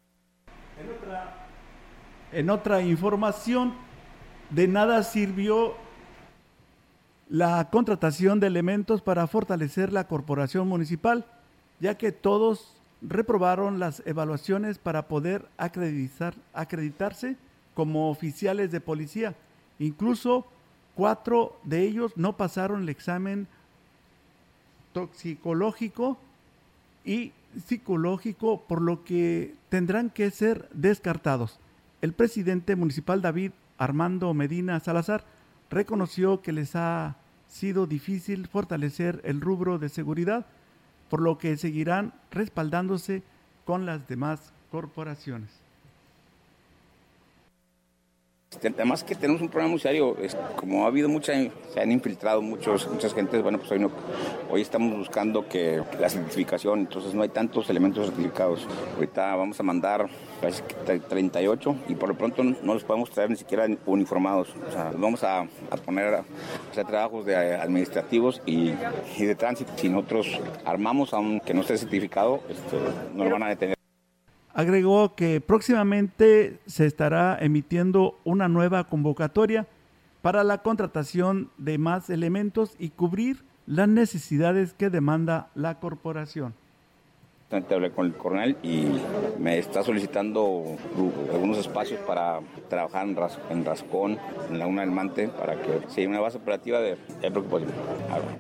En 2.33 2.51
otra 2.51 2.81
información, 2.83 3.75
de 4.51 4.69
nada 4.69 5.03
sirvió 5.03 5.75
la 7.29 7.69
contratación 7.71 8.41
de 8.41 8.47
elementos 8.47 9.03
para 9.03 9.27
fortalecer 9.27 9.93
la 9.93 10.07
corporación 10.07 10.69
municipal, 10.69 11.27
ya 11.81 11.97
que 11.97 12.13
todos 12.13 12.77
reprobaron 13.03 13.79
las 13.79 14.03
evaluaciones 14.07 14.79
para 14.79 15.09
poder 15.09 15.47
acreditar, 15.57 16.35
acreditarse 16.53 17.37
como 17.75 18.11
oficiales 18.11 18.71
de 18.71 18.81
policía. 18.81 19.35
Incluso 19.79 20.47
cuatro 20.95 21.59
de 21.65 21.83
ellos 21.83 22.13
no 22.17 22.37
pasaron 22.37 22.83
el 22.83 22.89
examen 22.89 23.49
toxicológico 24.93 26.19
y 27.05 27.33
psicológico, 27.67 28.63
por 28.63 28.81
lo 28.81 29.05
que 29.05 29.55
tendrán 29.69 30.11
que 30.11 30.31
ser 30.31 30.69
descartados. 30.73 31.59
El 32.01 32.13
presidente 32.13 32.77
municipal 32.77 33.23
David 33.23 33.53
Armando 33.79 34.33
Medina 34.35 34.81
Salazar 34.81 35.25
reconoció 35.71 36.43
que 36.43 36.53
les 36.53 36.77
ha 36.77 37.17
sido 37.49 37.87
difícil 37.87 38.47
fortalecer 38.47 39.21
el 39.25 39.41
rubro 39.41 39.79
de 39.79 39.89
seguridad, 39.89 40.47
por 41.09 41.21
lo 41.21 41.39
que 41.39 41.57
seguirán 41.57 42.13
respaldándose 42.31 43.23
con 43.65 43.87
las 43.87 44.07
demás 44.09 44.53
corporaciones. 44.71 45.64
Además 48.63 49.05
que 49.05 49.15
tenemos 49.15 49.43
un 49.43 49.49
problema 49.49 49.71
muy 49.71 49.81
serio, 49.81 50.17
como 50.57 50.85
ha 50.85 50.89
habido 50.89 51.09
mucha, 51.09 51.33
se 51.73 51.81
han 51.81 51.93
infiltrado 51.93 52.43
muchos, 52.43 52.89
muchas 52.89 53.15
gentes, 53.15 53.43
bueno, 53.43 53.59
pues 53.59 53.71
hoy, 53.73 53.79
no, 53.79 53.91
hoy 54.51 54.63
estamos 54.63 54.97
buscando 54.97 55.49
que 55.49 55.83
la 56.01 56.09
certificación, 56.09 56.81
entonces 56.81 57.15
no 57.15 57.23
hay 57.23 57.29
tantos 57.29 57.69
elementos 57.71 58.07
certificados. 58.07 58.67
Ahorita 58.97 59.35
vamos 59.37 59.59
a 59.61 59.63
mandar 59.63 60.09
38 61.09 61.77
y 61.89 61.95
por 61.95 62.09
lo 62.09 62.15
pronto 62.17 62.43
no 62.45 62.75
los 62.75 62.85
podemos 62.85 63.11
traer 63.11 63.31
ni 63.31 63.37
siquiera 63.37 63.67
uniformados. 63.87 64.49
O 64.69 64.73
sea, 64.73 64.93
vamos 64.97 65.25
a, 65.25 65.47
poner 65.85 66.15
a 66.15 66.25
hacer 66.71 66.87
trabajos 66.87 67.25
de 67.27 67.37
administrativos 67.37 68.43
y, 68.47 68.73
de 69.19 69.35
tránsito. 69.35 69.73
Si 69.77 69.89
nosotros 69.89 70.41
armamos 70.65 71.13
aunque 71.15 71.55
no 71.55 71.63
esté 71.63 71.77
certificado, 71.79 72.41
este, 72.49 72.77
no 73.15 73.25
lo 73.25 73.31
van 73.31 73.45
a 73.45 73.49
detener. 73.49 73.74
Agregó 74.55 75.15
que 75.17 75.41
próximamente 75.41 76.61
se 76.67 76.87
estará 76.87 77.37
emitiendo 77.41 78.19
una 78.25 78.49
nueva 78.49 78.85
convocatoria 78.85 79.67
para 80.23 80.45
la 80.45 80.63
contratación 80.63 81.51
de 81.59 81.77
más 81.77 82.09
elementos 82.09 82.77
y 82.79 82.91
cubrir 82.91 83.45
las 83.67 83.89
necesidades 83.89 84.73
que 84.73 84.91
demanda 84.91 85.51
la 85.55 85.81
corporación 85.81 86.55
hablé 87.51 87.91
con 87.91 88.07
el 88.07 88.15
coronel 88.15 88.57
y 88.63 88.87
me 89.39 89.59
está 89.59 89.83
solicitando 89.83 90.77
algunos 91.33 91.59
espacios 91.59 92.01
para 92.01 92.41
trabajar 92.69 93.07
en, 93.07 93.65
Rascón, 93.65 94.19
en 94.51 94.59
Laguna 94.59 94.83
del 94.83 94.91
Mante, 94.91 95.29
para 95.29 95.61
que 95.61 95.81
sea 95.89 96.09
una 96.09 96.21
base 96.21 96.39
operativa 96.39 96.81
de, 96.81 96.97
pues, 97.49 97.65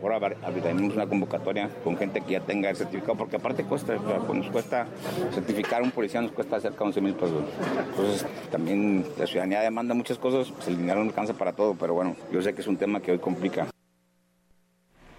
ahora 0.03 0.35
tenemos 0.63 0.95
una 0.95 1.07
convocatoria 1.07 1.71
con 1.83 1.97
gente 1.97 2.21
que 2.21 2.33
ya 2.33 2.41
tenga 2.41 2.71
el 2.71 2.77
certificado, 2.77 3.17
porque 3.17 3.37
aparte 3.37 3.65
cuesta, 3.65 3.95
nos 3.95 4.51
cuesta 4.51 4.87
certificar 5.33 5.81
a 5.81 5.85
un 5.85 5.91
policía, 5.91 6.21
nos 6.21 6.33
cuesta 6.33 6.61
cerca 6.61 6.79
de 6.79 6.85
11 6.85 7.01
mil 7.01 7.15
pesos. 7.15 7.45
Entonces 7.91 8.27
también 8.51 9.05
la 9.19 9.27
ciudadanía 9.27 9.61
demanda 9.61 9.95
muchas 9.95 10.19
cosas, 10.19 10.51
pues 10.51 10.69
el 10.69 10.77
dinero 10.77 11.03
no 11.03 11.11
alcanza 11.11 11.35
para 11.35 11.53
todo, 11.53 11.75
pero 11.75 11.95
bueno, 11.95 12.17
yo 12.33 12.43
sé 12.43 12.55
que 12.55 12.63
es 12.63 12.67
un 12.67 12.77
tema 12.77 13.01
que 13.01 13.13
hoy 13.13 13.19
complica. 13.19 13.74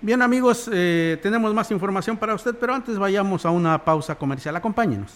Bien 0.06 0.22
amigos, 0.22 0.70
eh, 0.72 1.18
tenemos 1.24 1.52
más 1.56 1.72
información 1.72 2.16
para 2.16 2.36
usted, 2.36 2.54
pero 2.60 2.76
antes 2.76 3.00
vayamos 3.00 3.44
a 3.44 3.50
una 3.50 3.84
pausa 3.84 4.14
comercial. 4.14 4.56
Acompáñenos. 4.56 5.14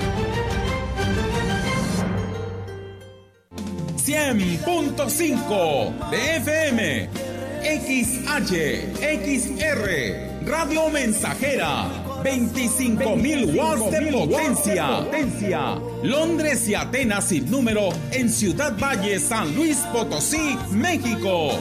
100.5 4.04 6.10
de 6.10 6.36
FM, 6.36 7.08
XH, 7.62 8.52
XR, 9.00 10.44
Radio 10.46 10.90
Mensajera, 10.90 11.88
25.000 12.22 13.56
watts 13.56 13.90
de 13.90 14.12
potencia. 14.12 14.98
potencia. 14.98 15.80
Londres 16.02 16.68
y 16.68 16.74
Atenas 16.74 17.28
sin 17.28 17.50
número 17.50 17.88
en 18.10 18.28
Ciudad 18.28 18.74
Valle, 18.78 19.18
San 19.18 19.54
Luis 19.54 19.78
Potosí, 19.90 20.58
México. 20.70 21.58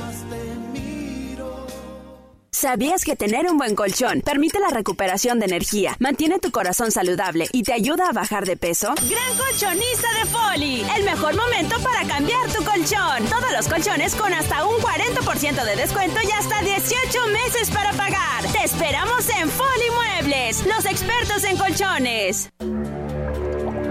¿Sabías 2.64 3.04
que 3.04 3.18
tener 3.18 3.52
un 3.52 3.58
buen 3.58 3.76
colchón 3.76 4.22
permite 4.22 4.58
la 4.58 4.70
recuperación 4.70 5.38
de 5.38 5.48
energía, 5.48 5.98
mantiene 6.00 6.40
tu 6.40 6.50
corazón 6.50 6.92
saludable 6.92 7.50
y 7.52 7.64
te 7.64 7.74
ayuda 7.74 8.08
a 8.08 8.14
bajar 8.14 8.46
de 8.46 8.56
peso? 8.56 8.94
Gran 9.10 9.38
colchonista 9.38 10.08
de 10.14 10.26
Foli, 10.30 10.86
el 10.96 11.04
mejor 11.04 11.36
momento 11.36 11.78
para 11.84 12.08
cambiar 12.08 12.48
tu 12.54 12.64
colchón. 12.64 13.26
Todos 13.30 13.52
los 13.52 13.68
colchones 13.68 14.16
con 14.16 14.32
hasta 14.32 14.66
un 14.66 14.76
40% 14.76 15.66
de 15.66 15.76
descuento 15.76 16.22
y 16.24 16.32
hasta 16.32 16.62
18 16.62 17.28
meses 17.34 17.70
para 17.70 17.92
pagar. 17.92 18.46
Te 18.54 18.64
esperamos 18.64 19.28
en 19.28 19.50
Foli 19.50 20.22
Muebles, 20.22 20.66
los 20.66 20.86
expertos 20.86 21.44
en 21.44 21.58
colchones. 21.58 22.50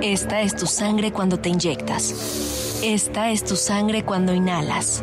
Esta 0.00 0.40
es 0.40 0.56
tu 0.56 0.66
sangre 0.66 1.12
cuando 1.12 1.38
te 1.38 1.50
inyectas. 1.50 2.80
Esta 2.82 3.32
es 3.32 3.44
tu 3.44 3.54
sangre 3.54 4.02
cuando 4.02 4.32
inhalas. 4.32 5.02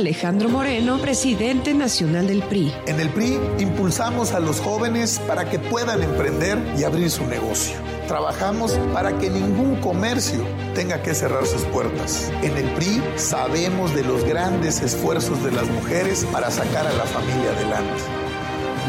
Alejandro 0.00 0.48
Moreno, 0.48 0.98
presidente 0.98 1.74
nacional 1.74 2.26
del 2.26 2.42
PRI. 2.42 2.72
En 2.86 2.98
el 3.00 3.10
PRI 3.10 3.38
impulsamos 3.58 4.32
a 4.32 4.40
los 4.40 4.58
jóvenes 4.58 5.20
para 5.26 5.50
que 5.50 5.58
puedan 5.58 6.02
emprender 6.02 6.58
y 6.78 6.84
abrir 6.84 7.10
su 7.10 7.26
negocio 7.26 7.76
trabajamos 8.08 8.72
para 8.92 9.16
que 9.18 9.30
ningún 9.30 9.76
comercio 9.76 10.44
tenga 10.74 11.00
que 11.00 11.14
cerrar 11.14 11.46
sus 11.46 11.62
puertas. 11.66 12.28
En 12.42 12.56
el 12.56 12.68
PRI 12.74 13.00
sabemos 13.14 13.94
de 13.94 14.02
los 14.02 14.24
grandes 14.24 14.80
esfuerzos 14.80 15.40
de 15.44 15.52
las 15.52 15.68
mujeres 15.68 16.26
para 16.32 16.50
sacar 16.50 16.88
a 16.88 16.92
la 16.92 17.04
familia 17.04 17.52
adelante. 17.52 18.02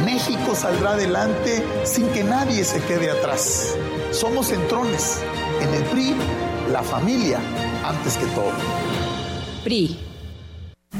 México 0.03 0.55
saldrá 0.55 0.93
adelante 0.93 1.63
sin 1.83 2.07
que 2.07 2.23
nadie 2.23 2.63
se 2.63 2.79
quede 2.79 3.11
atrás. 3.11 3.75
Somos 4.11 4.47
centrones. 4.47 5.21
En 5.61 5.71
el 5.71 5.83
PRI, 5.91 6.15
la 6.71 6.81
familia 6.81 7.39
antes 7.85 8.17
que 8.17 8.25
todo. 8.25 8.53
PRI. 9.63 10.10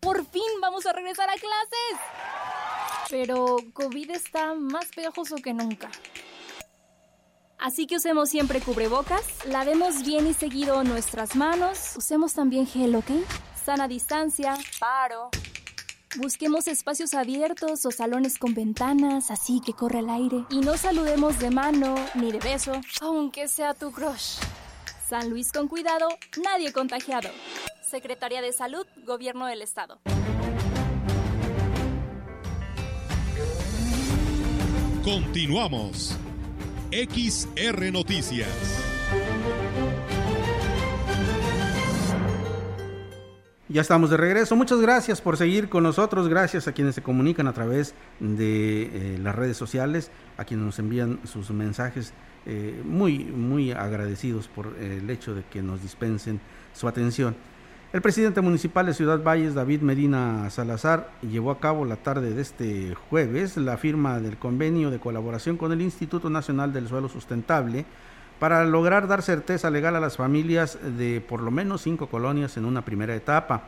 Por 0.00 0.24
fin 0.26 0.60
vamos 0.60 0.86
a 0.86 0.92
regresar 0.92 1.28
a 1.28 1.34
clases. 1.34 1.98
Pero 3.10 3.56
COVID 3.72 4.10
está 4.10 4.54
más 4.54 4.86
pegajoso 4.94 5.36
que 5.36 5.52
nunca. 5.52 5.90
Así 7.58 7.86
que 7.86 7.96
usemos 7.96 8.30
siempre 8.30 8.60
cubrebocas, 8.60 9.44
lavemos 9.44 10.04
bien 10.04 10.28
y 10.28 10.34
seguido 10.34 10.84
nuestras 10.84 11.34
manos, 11.34 11.94
usemos 11.96 12.32
también 12.32 12.68
gel, 12.68 12.94
¿ok? 12.94 13.10
Sana 13.64 13.88
distancia, 13.88 14.56
paro. 14.78 15.30
Busquemos 16.16 16.68
espacios 16.68 17.14
abiertos 17.14 17.84
o 17.84 17.90
salones 17.90 18.38
con 18.38 18.54
ventanas, 18.54 19.30
así 19.30 19.60
que 19.60 19.72
corre 19.72 19.98
el 19.98 20.08
aire. 20.08 20.44
Y 20.50 20.60
no 20.60 20.76
saludemos 20.76 21.38
de 21.40 21.50
mano 21.50 21.96
ni 22.14 22.30
de 22.30 22.38
beso, 22.38 22.72
aunque 23.00 23.48
sea 23.48 23.74
tu 23.74 23.90
crush. 23.90 24.38
San 25.08 25.28
Luis 25.28 25.50
con 25.52 25.68
cuidado, 25.68 26.08
nadie 26.42 26.72
contagiado. 26.72 27.28
Secretaría 27.88 28.42
de 28.42 28.52
Salud, 28.52 28.86
Gobierno 29.06 29.46
del 29.46 29.62
Estado. 29.62 29.98
Continuamos. 35.02 36.14
XR 36.92 37.90
Noticias. 37.90 38.48
Ya 43.70 43.80
estamos 43.80 44.10
de 44.10 44.18
regreso. 44.18 44.54
Muchas 44.54 44.80
gracias 44.80 45.22
por 45.22 45.38
seguir 45.38 45.70
con 45.70 45.82
nosotros. 45.82 46.28
Gracias 46.28 46.68
a 46.68 46.72
quienes 46.72 46.94
se 46.94 47.02
comunican 47.02 47.46
a 47.46 47.54
través 47.54 47.94
de 48.20 48.82
eh, 48.82 49.18
las 49.18 49.34
redes 49.34 49.56
sociales, 49.56 50.10
a 50.36 50.44
quienes 50.44 50.66
nos 50.66 50.78
envían 50.78 51.20
sus 51.24 51.50
mensajes. 51.50 52.12
Eh, 52.44 52.82
muy, 52.84 53.20
muy 53.20 53.72
agradecidos 53.72 54.46
por 54.46 54.76
el 54.78 55.08
hecho 55.08 55.34
de 55.34 55.42
que 55.44 55.62
nos 55.62 55.80
dispensen 55.80 56.38
su 56.74 56.86
atención. 56.86 57.34
El 57.90 58.02
presidente 58.02 58.42
municipal 58.42 58.84
de 58.84 58.92
Ciudad 58.92 59.22
Valles, 59.22 59.54
David 59.54 59.80
Medina 59.80 60.50
Salazar, 60.50 61.10
llevó 61.22 61.50
a 61.50 61.58
cabo 61.58 61.86
la 61.86 61.96
tarde 61.96 62.34
de 62.34 62.42
este 62.42 62.94
jueves 62.94 63.56
la 63.56 63.78
firma 63.78 64.20
del 64.20 64.36
convenio 64.36 64.90
de 64.90 64.98
colaboración 64.98 65.56
con 65.56 65.72
el 65.72 65.80
Instituto 65.80 66.28
Nacional 66.28 66.74
del 66.74 66.86
Suelo 66.86 67.08
Sustentable 67.08 67.86
para 68.38 68.62
lograr 68.66 69.08
dar 69.08 69.22
certeza 69.22 69.70
legal 69.70 69.96
a 69.96 70.00
las 70.00 70.18
familias 70.18 70.78
de 70.98 71.22
por 71.26 71.40
lo 71.40 71.50
menos 71.50 71.80
cinco 71.80 72.08
colonias 72.08 72.58
en 72.58 72.66
una 72.66 72.84
primera 72.84 73.14
etapa. 73.14 73.62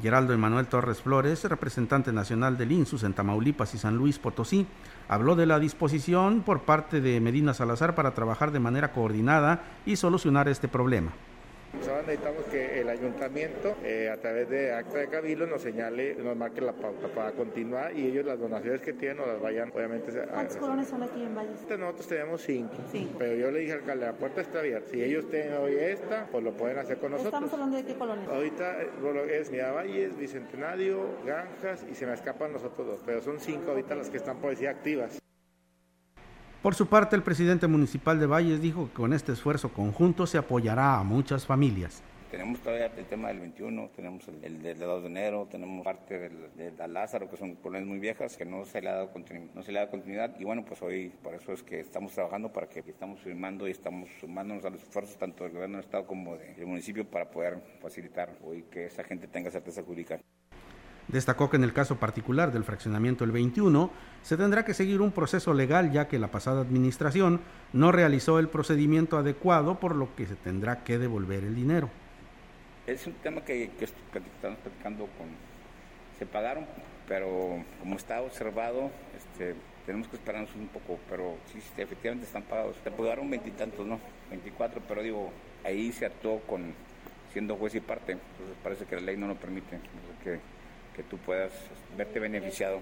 Geraldo 0.00 0.32
Emanuel 0.32 0.68
Torres 0.68 1.02
Flores, 1.02 1.42
representante 1.42 2.12
nacional 2.12 2.56
del 2.56 2.70
INSUS 2.70 3.02
en 3.02 3.14
Tamaulipas 3.14 3.74
y 3.74 3.78
San 3.78 3.96
Luis 3.96 4.20
Potosí, 4.20 4.68
habló 5.08 5.34
de 5.34 5.46
la 5.46 5.58
disposición 5.58 6.42
por 6.42 6.60
parte 6.60 7.00
de 7.00 7.20
Medina 7.20 7.54
Salazar 7.54 7.96
para 7.96 8.14
trabajar 8.14 8.52
de 8.52 8.60
manera 8.60 8.92
coordinada 8.92 9.62
y 9.84 9.96
solucionar 9.96 10.48
este 10.48 10.68
problema. 10.68 11.10
Necesitamos 11.72 12.44
que 12.46 12.80
el 12.80 12.88
ayuntamiento, 12.88 13.76
eh, 13.84 14.08
a 14.10 14.16
través 14.16 14.48
de 14.48 14.72
acta 14.72 14.98
de 14.98 15.08
cabildo, 15.08 15.46
nos 15.46 15.60
señale, 15.60 16.14
nos 16.14 16.36
marque 16.36 16.60
la 16.60 16.72
pauta 16.72 17.08
para 17.08 17.32
continuar 17.32 17.94
y 17.94 18.06
ellos 18.06 18.24
las 18.24 18.38
donaciones 18.38 18.80
que 18.80 18.94
tienen 18.94 19.18
nos 19.18 19.28
las 19.28 19.40
vayan, 19.40 19.70
obviamente. 19.74 20.10
¿Cuántos 20.32 20.56
colonias 20.56 20.88
son 20.88 21.02
aquí 21.02 21.22
en 21.22 21.34
Valles? 21.34 21.60
Nosotros 21.78 22.06
tenemos 22.06 22.40
cinco, 22.40 22.74
pero 23.18 23.34
yo 23.34 23.50
le 23.50 23.60
dije 23.60 23.72
al 23.72 23.80
alcalde, 23.80 24.06
la 24.06 24.12
puerta 24.14 24.40
está 24.40 24.60
abierta. 24.60 24.88
Si 24.90 25.02
ellos 25.02 25.28
tienen 25.28 25.54
hoy 25.54 25.74
esta, 25.74 26.26
pues 26.32 26.42
lo 26.42 26.52
pueden 26.52 26.78
hacer 26.78 26.98
con 26.98 27.10
nosotros. 27.10 27.34
¿Estamos 27.34 27.52
hablando 27.52 27.76
de 27.76 27.84
qué 27.84 27.94
colonias? 27.94 28.28
Ahorita 28.28 28.82
eh, 28.82 29.38
es 29.38 29.50
Miravalles, 29.50 30.16
Bicentenario, 30.16 31.10
Granjas 31.26 31.84
y 31.90 31.94
se 31.94 32.06
me 32.06 32.14
escapan 32.14 32.52
nosotros 32.52 32.86
dos, 32.86 33.00
pero 33.04 33.20
son 33.20 33.38
cinco 33.38 33.72
ahorita 33.72 33.94
las 33.94 34.08
que 34.08 34.16
están 34.16 34.38
por 34.38 34.50
decir 34.50 34.68
activas. 34.68 35.20
Por 36.68 36.74
su 36.74 36.86
parte, 36.86 37.16
el 37.16 37.22
presidente 37.22 37.66
municipal 37.66 38.20
de 38.20 38.26
Valles 38.26 38.60
dijo 38.60 38.88
que 38.88 38.92
con 38.92 39.14
este 39.14 39.32
esfuerzo 39.32 39.72
conjunto 39.72 40.26
se 40.26 40.36
apoyará 40.36 40.98
a 40.98 41.02
muchas 41.02 41.46
familias. 41.46 42.02
Tenemos 42.30 42.60
todavía 42.60 42.92
el 42.94 43.06
tema 43.06 43.28
del 43.28 43.40
21, 43.40 43.88
tenemos 43.96 44.28
el, 44.28 44.60
del 44.60 44.78
2 44.78 45.00
de 45.00 45.08
enero, 45.08 45.48
tenemos 45.50 45.82
parte 45.82 46.18
del, 46.18 46.50
de 46.54 46.88
Lázaro, 46.88 47.30
que 47.30 47.38
son 47.38 47.54
colonias 47.54 47.88
muy 47.88 47.98
viejas, 47.98 48.36
que 48.36 48.44
no 48.44 48.66
se, 48.66 48.82
le 48.82 48.90
ha 48.90 48.96
dado 48.96 49.10
no 49.54 49.62
se 49.62 49.72
le 49.72 49.78
ha 49.78 49.80
dado 49.80 49.92
continuidad. 49.92 50.38
Y 50.38 50.44
bueno, 50.44 50.62
pues 50.66 50.82
hoy 50.82 51.10
por 51.22 51.32
eso 51.32 51.54
es 51.54 51.62
que 51.62 51.80
estamos 51.80 52.12
trabajando 52.12 52.52
para 52.52 52.68
que 52.68 52.80
estamos 52.80 53.18
firmando 53.20 53.66
y 53.66 53.70
estamos 53.70 54.10
sumándonos 54.20 54.62
a 54.66 54.68
los 54.68 54.82
esfuerzos 54.82 55.16
tanto 55.16 55.44
del 55.44 55.54
gobierno 55.54 55.78
del 55.78 55.86
Estado 55.86 56.06
como 56.06 56.36
del 56.36 56.66
municipio 56.66 57.08
para 57.08 57.30
poder 57.30 57.62
facilitar 57.80 58.36
hoy 58.44 58.64
que 58.70 58.84
esa 58.84 59.04
gente 59.04 59.26
tenga 59.26 59.50
certeza 59.50 59.82
jurídica. 59.82 60.20
Destacó 61.08 61.48
que 61.48 61.56
en 61.56 61.64
el 61.64 61.72
caso 61.72 61.96
particular 61.96 62.52
del 62.52 62.64
fraccionamiento 62.64 63.24
el 63.24 63.32
21 63.32 63.90
se 64.22 64.36
tendrá 64.36 64.64
que 64.64 64.74
seguir 64.74 65.00
un 65.00 65.10
proceso 65.10 65.54
legal 65.54 65.90
ya 65.90 66.06
que 66.06 66.18
la 66.18 66.28
pasada 66.28 66.60
administración 66.60 67.40
no 67.72 67.92
realizó 67.92 68.38
el 68.38 68.48
procedimiento 68.48 69.16
adecuado 69.16 69.80
por 69.80 69.96
lo 69.96 70.14
que 70.14 70.26
se 70.26 70.36
tendrá 70.36 70.84
que 70.84 70.98
devolver 70.98 71.44
el 71.44 71.54
dinero. 71.54 71.88
Es 72.86 73.06
un 73.06 73.14
tema 73.14 73.42
que, 73.42 73.70
que 73.78 73.84
estamos 73.84 74.58
platicando 74.58 75.04
con... 75.18 75.28
Se 76.18 76.26
pagaron, 76.26 76.66
pero 77.06 77.64
como 77.80 77.96
está 77.96 78.20
observado, 78.20 78.90
este, 79.16 79.54
tenemos 79.86 80.08
que 80.08 80.16
esperarnos 80.16 80.54
un 80.54 80.68
poco, 80.68 80.98
pero 81.08 81.36
sí, 81.50 81.58
efectivamente 81.78 82.26
están 82.26 82.42
pagados. 82.42 82.76
Se 82.84 82.90
pagaron 82.90 83.30
veintitantos, 83.30 83.86
¿no? 83.86 83.98
24, 84.28 84.82
pero 84.86 85.02
digo, 85.02 85.32
ahí 85.64 85.92
se 85.92 86.04
actuó 86.04 86.40
con 86.40 86.74
siendo 87.32 87.56
juez 87.56 87.74
y 87.74 87.80
parte, 87.80 88.12
entonces 88.12 88.56
parece 88.62 88.84
que 88.84 88.96
la 88.96 89.02
ley 89.02 89.16
no 89.16 89.26
lo 89.28 89.34
permite. 89.36 89.78
Que, 90.22 90.40
que 90.98 91.04
tú 91.04 91.16
puedas 91.18 91.52
verte 91.96 92.18
beneficiado. 92.18 92.80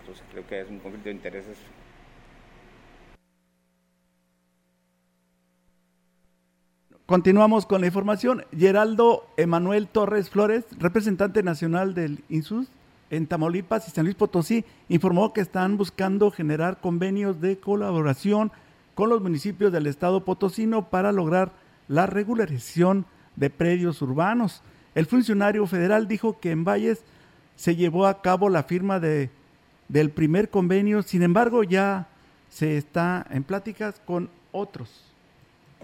Entonces 0.00 0.24
creo 0.32 0.46
que 0.46 0.62
es 0.62 0.70
un 0.70 0.78
conflicto 0.78 1.10
de 1.10 1.14
intereses. 1.14 1.58
Continuamos 7.04 7.66
con 7.66 7.82
la 7.82 7.86
información. 7.86 8.46
Geraldo 8.56 9.26
Emanuel 9.36 9.88
Torres 9.88 10.30
Flores, 10.30 10.64
representante 10.78 11.42
nacional 11.42 11.92
del 11.92 12.24
INSUS 12.30 12.68
en 13.10 13.26
Tamaulipas 13.26 13.88
y 13.88 13.90
San 13.90 14.06
Luis 14.06 14.16
Potosí, 14.16 14.64
informó 14.88 15.34
que 15.34 15.42
están 15.42 15.76
buscando 15.76 16.30
generar 16.30 16.80
convenios 16.80 17.42
de 17.42 17.58
colaboración 17.58 18.52
con 18.94 19.10
los 19.10 19.20
municipios 19.20 19.70
del 19.70 19.86
estado 19.86 20.24
potosino 20.24 20.88
para 20.88 21.12
lograr 21.12 21.52
la 21.88 22.06
regularización 22.06 23.04
de 23.36 23.50
predios 23.50 24.00
urbanos. 24.00 24.62
El 24.94 25.04
funcionario 25.04 25.66
federal 25.66 26.08
dijo 26.08 26.40
que 26.40 26.52
en 26.52 26.64
Valles 26.64 27.04
se 27.56 27.76
llevó 27.76 28.06
a 28.06 28.20
cabo 28.22 28.48
la 28.48 28.62
firma 28.62 29.00
de, 29.00 29.30
del 29.88 30.10
primer 30.10 30.50
convenio, 30.50 31.02
sin 31.02 31.22
embargo 31.22 31.62
ya 31.62 32.08
se 32.48 32.76
está 32.76 33.26
en 33.30 33.44
pláticas 33.44 34.00
con 34.04 34.30
otros. 34.52 35.13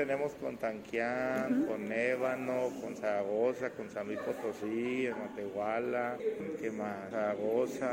Tenemos 0.01 0.33
con 0.37 0.57
Tanquián, 0.57 1.67
con 1.67 1.93
Ébano, 1.93 2.71
con 2.81 2.97
Zaragoza, 2.97 3.69
con 3.69 3.91
San 3.91 4.07
Luis 4.07 4.19
Potosí, 4.21 5.05
en 5.05 5.13
Matehuala, 5.19 6.17
¿qué 6.59 6.71
más? 6.71 7.11
Zaragoza, 7.11 7.91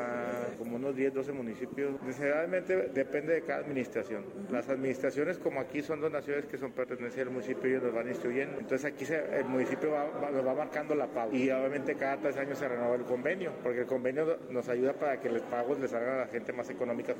como 0.57 0.77
unos 0.77 0.95
10, 0.95 1.13
12 1.15 1.33
municipios. 1.33 1.95
Generalmente 2.17 2.87
depende 2.93 3.33
de 3.33 3.41
cada 3.41 3.59
administración. 3.59 4.23
Las 4.49 4.69
administraciones 4.69 5.37
como 5.37 5.59
aquí 5.59 5.81
son 5.81 5.99
donaciones 5.99 6.45
que 6.45 6.57
son 6.57 6.71
pertenencias 6.71 7.25
del 7.25 7.29
municipio 7.29 7.67
y 7.67 7.71
ellos 7.71 7.83
nos 7.83 7.93
van 7.93 8.07
instruyendo. 8.07 8.57
Entonces 8.57 8.85
aquí 8.85 9.03
se, 9.03 9.17
el 9.37 9.45
municipio 9.45 9.91
va, 9.91 10.05
va, 10.05 10.31
nos 10.31 10.47
va 10.47 10.53
marcando 10.53 10.95
la 10.95 11.07
pauta 11.07 11.35
y 11.35 11.51
obviamente 11.51 11.95
cada 11.95 12.15
tres 12.15 12.37
años 12.37 12.57
se 12.57 12.69
renueva 12.69 12.95
el 12.95 13.03
convenio, 13.03 13.51
porque 13.61 13.81
el 13.81 13.85
convenio 13.85 14.39
nos 14.49 14.69
ayuda 14.69 14.93
para 14.93 15.19
que 15.19 15.29
los 15.29 15.41
pagos 15.41 15.77
les 15.79 15.93
hagan 15.93 16.15
a 16.15 16.19
la 16.19 16.27
gente 16.27 16.53
más 16.53 16.69
económica 16.69 17.13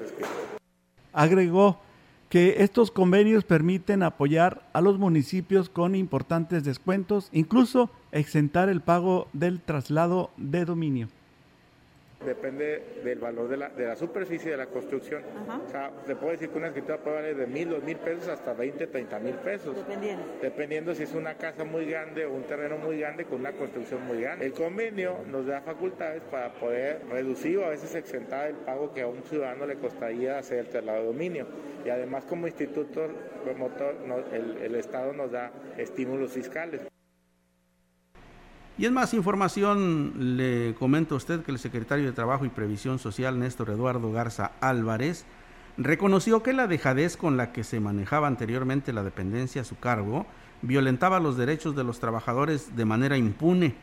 Agregó 1.12 1.78
que 2.30 2.56
estos 2.64 2.92
convenios 2.92 3.44
permiten 3.44 4.04
apoyar 4.04 4.70
a 4.74 4.82
los 4.82 5.00
municipios 5.00 5.70
con 5.70 5.96
importantes 5.96 6.64
descuentos, 6.64 7.30
incluso 7.32 7.90
exentar 8.12 8.70
el 8.70 8.82
pago 8.82 9.28
del 9.34 9.62
traslado 9.62 10.32
de 10.38 10.66
dominio. 10.66 11.08
Depende 12.26 13.02
del 13.04 13.20
valor 13.20 13.48
de 13.48 13.58
la, 13.58 13.70
de 13.70 13.86
la 13.86 13.96
superficie 13.96 14.52
de 14.52 14.58
la 14.58 14.66
construcción. 14.66 15.24
O 15.66 15.70
sea, 15.70 15.92
se 16.06 16.16
puede 16.16 16.34
decir 16.34 16.50
que 16.50 16.58
una 16.58 16.68
escritura 16.68 16.98
puede 16.98 17.16
valer 17.16 17.38
de 17.38 17.48
mil, 17.48 17.70
dos 17.70 17.84
mil 17.84 17.98
pesos 17.98 18.28
hasta 18.28 18.54
20, 18.54 18.88
30 18.88 19.20
mil 19.20 19.36
pesos. 19.36 19.76
Dependiendo. 19.76 20.26
Dependiendo 20.42 20.96
si 20.96 21.04
es 21.04 21.14
una 21.14 21.36
casa 21.36 21.64
muy 21.64 21.86
grande 21.86 22.26
o 22.26 22.34
un 22.34 22.44
terreno 22.44 22.78
muy 22.78 23.00
grande 23.00 23.26
con 23.26 23.40
una 23.40 23.54
construcción 23.54 24.06
muy 24.06 24.22
grande. 24.22 24.46
El 24.46 24.54
convenio 24.54 25.20
nos 25.28 25.46
da 25.46 25.62
facultades 25.62 26.24
para 26.24 26.54
poder 26.54 27.02
reducir 27.10 27.60
o 27.60 27.66
a 27.66 27.70
veces 27.70 27.94
exentar 27.94 28.48
el 28.48 28.56
pago 28.56 28.94
que 28.94 29.02
a 29.02 29.08
un 29.08 29.24
ciudadano 29.24 29.68
le 29.68 29.76
costaría 29.76 30.40
hacer 30.40 30.60
el 30.60 30.70
traslado 30.70 31.02
de 31.02 31.06
dominio. 31.06 31.48
Y 31.86 31.90
además 31.90 32.26
como 32.26 32.48
instituto 32.48 33.08
promotor, 33.44 33.96
el, 34.34 34.58
el 34.58 34.76
Estado 34.76 35.14
nos 35.14 35.32
da 35.32 35.52
estímulos 35.78 36.32
fiscales. 36.32 36.82
Y 38.80 38.86
en 38.86 38.94
más 38.94 39.16
información, 39.16 40.38
le 40.38 40.76
comento 40.76 41.16
a 41.16 41.18
usted 41.18 41.42
que 41.42 41.50
el 41.50 41.58
secretario 41.58 42.06
de 42.06 42.12
Trabajo 42.12 42.46
y 42.46 42.50
Previsión 42.50 43.00
Social, 43.00 43.40
Néstor 43.40 43.72
Eduardo 43.72 44.12
Garza 44.12 44.52
Álvarez, 44.62 45.26
reconoció 45.78 46.44
que 46.44 46.54
la 46.54 46.68
dejadez 46.68 47.18
con 47.18 47.38
la 47.38 47.52
que 47.52 47.64
se 47.64 47.80
manejaba 47.80 48.28
anteriormente 48.28 48.94
la 48.94 49.02
dependencia 49.02 49.64
a 49.64 49.66
su 49.66 49.80
cargo 49.80 50.28
violentaba 50.62 51.20
los 51.20 51.38
derechos 51.38 51.76
de 51.76 51.84
los 51.84 52.00
trabajadores 52.00 52.76
de 52.76 52.86
manera 52.86 53.18
impune. 53.18 53.74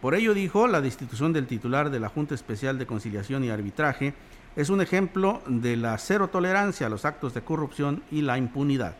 Por 0.00 0.14
ello 0.14 0.32
dijo, 0.32 0.68
la 0.68 0.80
destitución 0.80 1.34
del 1.34 1.46
titular 1.46 1.90
de 1.90 2.00
la 2.00 2.08
Junta 2.08 2.34
Especial 2.34 2.78
de 2.78 2.86
Conciliación 2.86 3.44
y 3.44 3.50
Arbitraje 3.50 4.14
es 4.56 4.70
un 4.70 4.80
ejemplo 4.80 5.42
de 5.48 5.76
la 5.76 5.98
cero 5.98 6.28
tolerancia 6.28 6.86
a 6.86 6.90
los 6.90 7.04
actos 7.04 7.34
de 7.34 7.42
corrupción 7.42 8.02
y 8.10 8.22
la 8.22 8.38
impunidad 8.38 8.96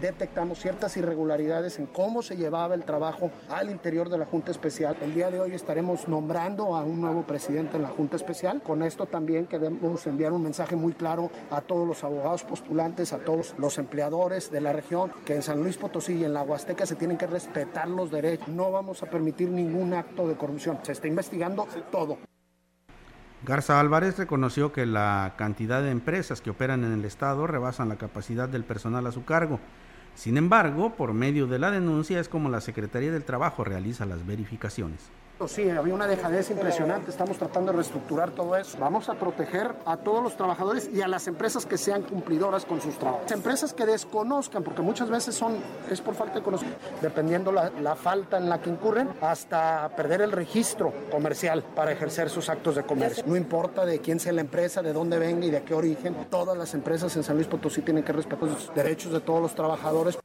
detectamos 0.00 0.58
ciertas 0.58 0.96
irregularidades 0.96 1.78
en 1.78 1.86
cómo 1.86 2.22
se 2.22 2.36
llevaba 2.36 2.74
el 2.74 2.84
trabajo 2.84 3.30
al 3.48 3.70
interior 3.70 4.08
de 4.08 4.18
la 4.18 4.26
Junta 4.26 4.50
Especial. 4.50 4.96
El 5.00 5.14
día 5.14 5.30
de 5.30 5.40
hoy 5.40 5.54
estaremos 5.54 6.08
nombrando 6.08 6.76
a 6.76 6.82
un 6.82 7.00
nuevo 7.00 7.22
presidente 7.22 7.76
en 7.76 7.82
la 7.82 7.88
Junta 7.88 8.16
Especial. 8.16 8.62
Con 8.62 8.82
esto 8.82 9.06
también 9.06 9.46
queremos 9.46 10.06
enviar 10.06 10.32
un 10.32 10.42
mensaje 10.42 10.76
muy 10.76 10.92
claro 10.92 11.30
a 11.50 11.60
todos 11.60 11.86
los 11.86 12.04
abogados 12.04 12.44
postulantes, 12.44 13.12
a 13.12 13.18
todos 13.18 13.54
los 13.58 13.78
empleadores 13.78 14.50
de 14.50 14.60
la 14.60 14.72
región, 14.72 15.12
que 15.24 15.34
en 15.34 15.42
San 15.42 15.62
Luis 15.62 15.76
Potosí 15.76 16.14
y 16.14 16.24
en 16.24 16.34
la 16.34 16.42
Huasteca 16.42 16.86
se 16.86 16.96
tienen 16.96 17.18
que 17.18 17.26
respetar 17.26 17.88
los 17.88 18.10
derechos. 18.10 18.48
No 18.48 18.70
vamos 18.70 19.02
a 19.02 19.06
permitir 19.06 19.50
ningún 19.50 19.94
acto 19.94 20.26
de 20.26 20.36
corrupción. 20.36 20.78
Se 20.82 20.92
está 20.92 21.08
investigando 21.08 21.66
todo. 21.90 22.18
Garza 23.44 23.80
Álvarez 23.80 24.18
reconoció 24.18 24.72
que 24.72 24.86
la 24.86 25.34
cantidad 25.36 25.82
de 25.82 25.90
empresas 25.90 26.40
que 26.40 26.50
operan 26.50 26.84
en 26.84 26.92
el 26.92 27.04
Estado 27.04 27.44
rebasan 27.48 27.88
la 27.88 27.96
capacidad 27.96 28.48
del 28.48 28.62
personal 28.62 29.04
a 29.08 29.12
su 29.12 29.24
cargo. 29.24 29.58
Sin 30.14 30.36
embargo, 30.36 30.94
por 30.94 31.12
medio 31.12 31.48
de 31.48 31.58
la 31.58 31.72
denuncia 31.72 32.20
es 32.20 32.28
como 32.28 32.50
la 32.50 32.60
Secretaría 32.60 33.10
del 33.10 33.24
Trabajo 33.24 33.64
realiza 33.64 34.06
las 34.06 34.24
verificaciones. 34.24 35.10
Sí, 35.48 35.68
había 35.68 35.94
una 35.94 36.06
dejadez 36.06 36.50
impresionante, 36.50 37.10
estamos 37.10 37.36
tratando 37.36 37.72
de 37.72 37.76
reestructurar 37.76 38.30
todo 38.30 38.56
eso. 38.56 38.78
Vamos 38.78 39.08
a 39.08 39.14
proteger 39.14 39.74
a 39.84 39.96
todos 39.96 40.22
los 40.22 40.36
trabajadores 40.36 40.88
y 40.92 41.02
a 41.02 41.08
las 41.08 41.26
empresas 41.26 41.66
que 41.66 41.78
sean 41.78 42.02
cumplidoras 42.02 42.64
con 42.64 42.80
sus 42.80 42.98
trabajos. 42.98 43.30
Empresas 43.30 43.72
que 43.72 43.84
desconozcan, 43.84 44.62
porque 44.62 44.82
muchas 44.82 45.10
veces 45.10 45.34
son, 45.34 45.56
es 45.90 46.00
por 46.00 46.14
falta 46.14 46.34
de 46.34 46.42
conocimiento, 46.42 46.80
dependiendo 47.00 47.52
la, 47.52 47.70
la 47.70 47.96
falta 47.96 48.38
en 48.38 48.48
la 48.48 48.60
que 48.60 48.70
incurren, 48.70 49.10
hasta 49.20 49.90
perder 49.96 50.22
el 50.22 50.32
registro 50.32 50.92
comercial 51.10 51.62
para 51.74 51.92
ejercer 51.92 52.30
sus 52.30 52.48
actos 52.48 52.76
de 52.76 52.84
comercio. 52.84 53.24
No 53.26 53.36
importa 53.36 53.84
de 53.84 54.00
quién 54.00 54.20
sea 54.20 54.32
la 54.32 54.42
empresa, 54.42 54.82
de 54.82 54.92
dónde 54.92 55.18
venga 55.18 55.46
y 55.46 55.50
de 55.50 55.62
qué 55.62 55.74
origen, 55.74 56.14
todas 56.30 56.56
las 56.56 56.74
empresas 56.74 57.14
en 57.16 57.22
San 57.22 57.36
Luis 57.36 57.48
Potosí 57.48 57.82
tienen 57.82 58.04
que 58.04 58.12
respetar 58.12 58.48
los 58.48 58.74
derechos 58.74 59.12
de 59.12 59.20
todos 59.20 59.42
los 59.42 59.54
trabajadores. 59.54 60.18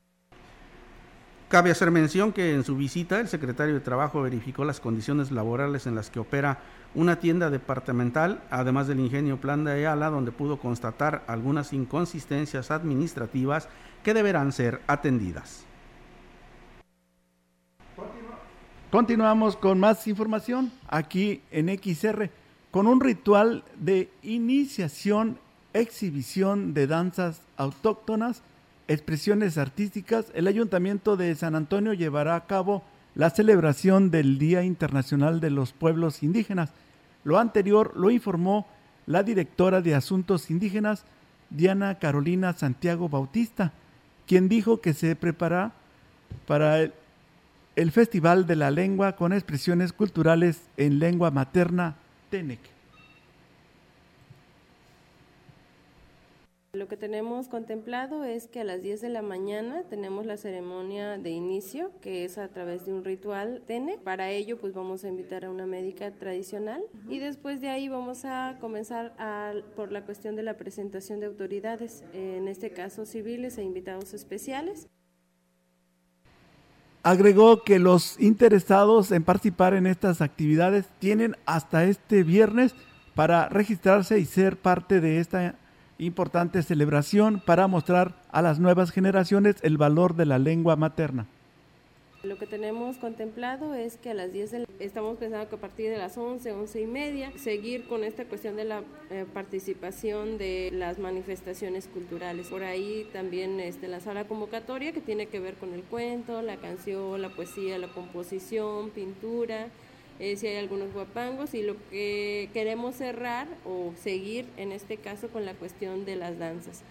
Cabe 1.48 1.72
hacer 1.72 1.92
mención 1.92 2.34
que 2.34 2.54
en 2.54 2.66
su 2.66 2.76
visita 2.76 3.22
el 3.22 3.30
secretario 3.30 3.74
de 3.74 3.80
Trabajo 3.80 4.22
verificó 4.22 4.66
las 4.66 4.82
condiciones 4.82 5.32
laborales 5.32 5.88
en 5.88 5.96
las 5.96 6.10
que 6.10 6.20
opera 6.20 6.60
una 6.94 7.22
tienda 7.22 7.50
departamental, 7.50 8.44
además 8.50 8.88
del 8.88 9.00
ingenio 9.00 9.40
Plan 9.40 9.64
de 9.64 9.72
Ayala, 9.72 10.10
donde 10.10 10.34
pudo 10.34 10.58
constatar 10.60 11.24
algunas 11.26 11.72
inconsistencias 11.72 12.70
administrativas 12.70 13.70
que 14.04 14.14
deberán 14.14 14.52
ser 14.52 14.82
atendidas. 14.88 15.64
Continuamos 18.92 19.56
con 19.56 19.80
más 19.80 20.06
información 20.08 20.74
aquí 20.90 21.42
en 21.52 21.70
XR 21.70 22.30
con 22.72 22.88
un 22.88 23.00
ritual 23.00 23.64
de 23.78 24.10
iniciación, 24.22 25.40
exhibición 25.74 26.74
de 26.74 26.88
danzas 26.88 27.42
autóctonas 27.56 28.44
expresiones 28.88 29.58
artísticas, 29.58 30.32
el 30.34 30.48
Ayuntamiento 30.48 31.18
de 31.18 31.36
San 31.36 31.56
Antonio 31.56 31.94
llevará 31.94 32.36
a 32.36 32.46
cabo 32.46 32.84
la 33.16 33.30
celebración 33.30 34.12
del 34.12 34.38
Día 34.38 34.64
Internacional 34.64 35.40
de 35.40 35.50
los 35.50 35.74
Pueblos 35.74 36.24
Indígenas. 36.24 36.72
Lo 37.24 37.40
anterior 37.40 37.94
lo 37.96 38.12
informó 38.12 38.68
la 39.06 39.24
directora 39.24 39.82
de 39.82 39.96
Asuntos 39.96 40.52
Indígenas, 40.52 41.04
Diana 41.50 41.96
Carolina 41.96 42.54
Santiago 42.54 43.10
Bautista, 43.10 43.72
quien 44.28 44.50
dijo 44.50 44.82
que 44.82 44.94
se 44.94 45.16
prepara 45.16 45.72
para 46.46 46.82
el, 46.82 47.92
Festival 47.92 48.46
de 48.46 48.56
la 48.56 48.70
Lengua 48.70 49.16
con 49.16 49.34
expresiones 49.34 49.94
culturales 49.94 50.62
en 50.78 51.00
lengua 51.00 51.32
materna 51.32 51.96
Tenec. 52.30 52.77
Lo 56.78 56.88
que 56.88 56.96
tenemos 56.96 57.48
contemplado 57.48 58.24
es 58.24 58.48
que 58.48 58.62
a 58.62 58.64
las 58.64 58.84
10 58.84 59.02
de 59.02 59.10
la 59.10 59.24
mañana 59.24 59.82
tenemos 59.90 60.28
la 60.28 60.38
ceremonia 60.38 61.18
de 61.18 61.32
inicio, 61.32 61.90
que 62.02 62.24
es 62.24 62.38
a 62.38 62.50
través 62.50 62.86
de 62.86 62.94
un 62.94 63.04
ritual 63.04 63.64
TENE. 63.66 63.98
Para 63.98 64.30
ello, 64.30 64.60
pues 64.60 64.76
vamos 64.76 65.04
a 65.04 65.08
invitar 65.08 65.44
a 65.44 65.50
una 65.50 65.66
médica 65.66 66.12
tradicional 66.12 66.84
y 67.10 67.18
después 67.18 67.62
de 67.62 67.70
ahí 67.70 67.90
vamos 67.90 68.26
a 68.26 68.58
comenzar 68.62 69.16
a, 69.18 69.54
por 69.76 69.92
la 69.92 70.06
cuestión 70.06 70.36
de 70.36 70.44
la 70.44 70.56
presentación 70.56 71.20
de 71.20 71.26
autoridades, 71.26 72.04
en 72.14 72.48
este 72.48 72.70
caso 72.70 73.08
civiles 73.08 73.58
e 73.58 73.64
invitados 73.64 74.14
especiales. 74.14 74.88
Agregó 77.02 77.64
que 77.64 77.80
los 77.80 78.20
interesados 78.20 79.12
en 79.12 79.24
participar 79.24 79.74
en 79.74 79.88
estas 79.88 80.22
actividades 80.22 80.86
tienen 81.00 81.36
hasta 81.48 81.86
este 81.86 82.22
viernes 82.22 82.76
para 83.16 83.50
registrarse 83.50 84.20
y 84.20 84.26
ser 84.26 84.58
parte 84.58 85.02
de 85.02 85.20
esta 85.20 85.56
importante 86.00 86.62
celebración 86.64 87.42
para 87.46 87.68
mostrar 87.68 88.16
a 88.32 88.42
las 88.42 88.60
nuevas 88.60 88.92
generaciones 88.92 89.56
el 89.62 89.78
valor 89.78 90.16
de 90.16 90.26
la 90.26 90.40
lengua 90.40 90.76
materna. 90.76 91.28
Lo 92.24 92.38
que 92.38 92.48
tenemos 92.48 92.98
contemplado 92.98 93.74
es 93.76 93.98
que 93.98 94.10
a 94.10 94.14
las 94.14 94.34
10 94.34 94.52
de 94.52 94.68
estamos 94.80 95.18
pensando 95.18 95.48
que 95.50 95.56
a 95.56 95.60
partir 95.60 95.90
de 95.90 95.98
las 95.98 96.18
11, 96.18 96.52
11 96.52 96.82
y 96.82 96.88
media, 96.88 97.32
seguir 97.38 97.88
con 97.88 98.04
esta 98.04 98.26
cuestión 98.26 98.56
de 98.56 98.66
la 98.66 98.82
eh, 99.10 99.26
participación 99.34 100.38
de 100.38 100.70
las 100.74 101.00
manifestaciones 101.00 101.88
culturales. 101.88 102.48
Por 102.48 102.64
ahí 102.64 103.08
también 103.14 103.60
este, 103.60 103.88
la 103.88 104.00
convocatoria 104.28 104.92
que 104.94 105.02
tiene 105.02 105.28
que 105.28 105.40
ver 105.40 105.56
con 105.56 105.74
el 105.74 105.84
cuento, 105.84 106.42
la 106.42 106.58
canción, 106.58 107.22
la 107.22 107.30
poesía, 107.30 107.78
la 107.78 107.88
composición, 107.88 108.90
pintura, 108.90 109.68
eh, 110.20 110.36
si 110.36 110.48
hay 110.48 110.58
algunos 110.58 110.92
guapangos 110.94 111.54
y 111.54 111.64
lo 111.64 111.76
que 111.90 112.50
queremos 112.54 112.96
cerrar 112.96 113.48
o 113.66 113.94
seguir 114.02 114.46
en 114.58 114.72
este 114.72 114.98
caso 114.98 115.28
con 115.28 115.46
la 115.46 115.54
cuestión 115.54 116.06
de 116.06 116.16
las 116.16 116.40
danzas. 116.40 116.82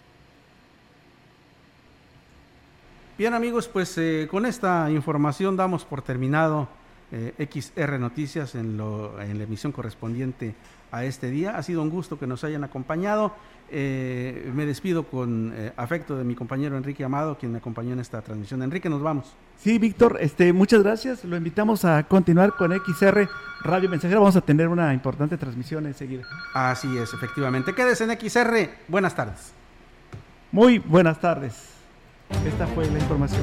Bien 3.18 3.32
amigos, 3.32 3.66
pues 3.68 3.96
eh, 3.96 4.28
con 4.30 4.44
esta 4.44 4.90
información 4.90 5.56
damos 5.56 5.84
por 5.84 6.02
terminado 6.02 6.68
eh, 7.12 7.32
XR 7.50 7.98
Noticias 7.98 8.54
en, 8.54 8.76
lo, 8.76 9.20
en 9.20 9.38
la 9.38 9.44
emisión 9.44 9.72
correspondiente 9.72 10.54
a 10.90 11.04
este 11.04 11.30
día. 11.30 11.56
Ha 11.56 11.62
sido 11.62 11.82
un 11.82 11.90
gusto 11.90 12.18
que 12.18 12.26
nos 12.26 12.44
hayan 12.44 12.64
acompañado. 12.64 13.34
Eh, 13.68 14.50
me 14.54 14.64
despido 14.64 15.04
con 15.04 15.52
eh, 15.54 15.72
afecto 15.76 16.16
de 16.16 16.22
mi 16.22 16.36
compañero 16.36 16.76
Enrique 16.76 17.02
Amado, 17.02 17.36
quien 17.36 17.50
me 17.52 17.58
acompañó 17.58 17.92
en 17.92 18.00
esta 18.00 18.22
transmisión. 18.22 18.62
Enrique, 18.62 18.88
nos 18.88 19.02
vamos. 19.02 19.34
Sí, 19.56 19.78
Víctor, 19.78 20.18
este, 20.20 20.52
muchas 20.52 20.82
gracias. 20.82 21.24
Lo 21.24 21.36
invitamos 21.36 21.84
a 21.84 22.04
continuar 22.04 22.54
con 22.54 22.72
XR 22.72 23.28
Radio 23.62 23.88
Mensajera. 23.88 24.20
Vamos 24.20 24.36
a 24.36 24.40
tener 24.40 24.68
una 24.68 24.94
importante 24.94 25.36
transmisión 25.36 25.86
enseguida. 25.86 26.24
Así 26.54 26.96
es, 26.96 27.12
efectivamente. 27.12 27.74
Quédese 27.74 28.04
en 28.04 28.18
XR. 28.18 28.70
Buenas 28.88 29.14
tardes. 29.14 29.52
Muy 30.52 30.78
buenas 30.78 31.20
tardes. 31.20 31.70
Esta 32.46 32.66
fue 32.68 32.86
la 32.86 32.98
información. 32.98 33.42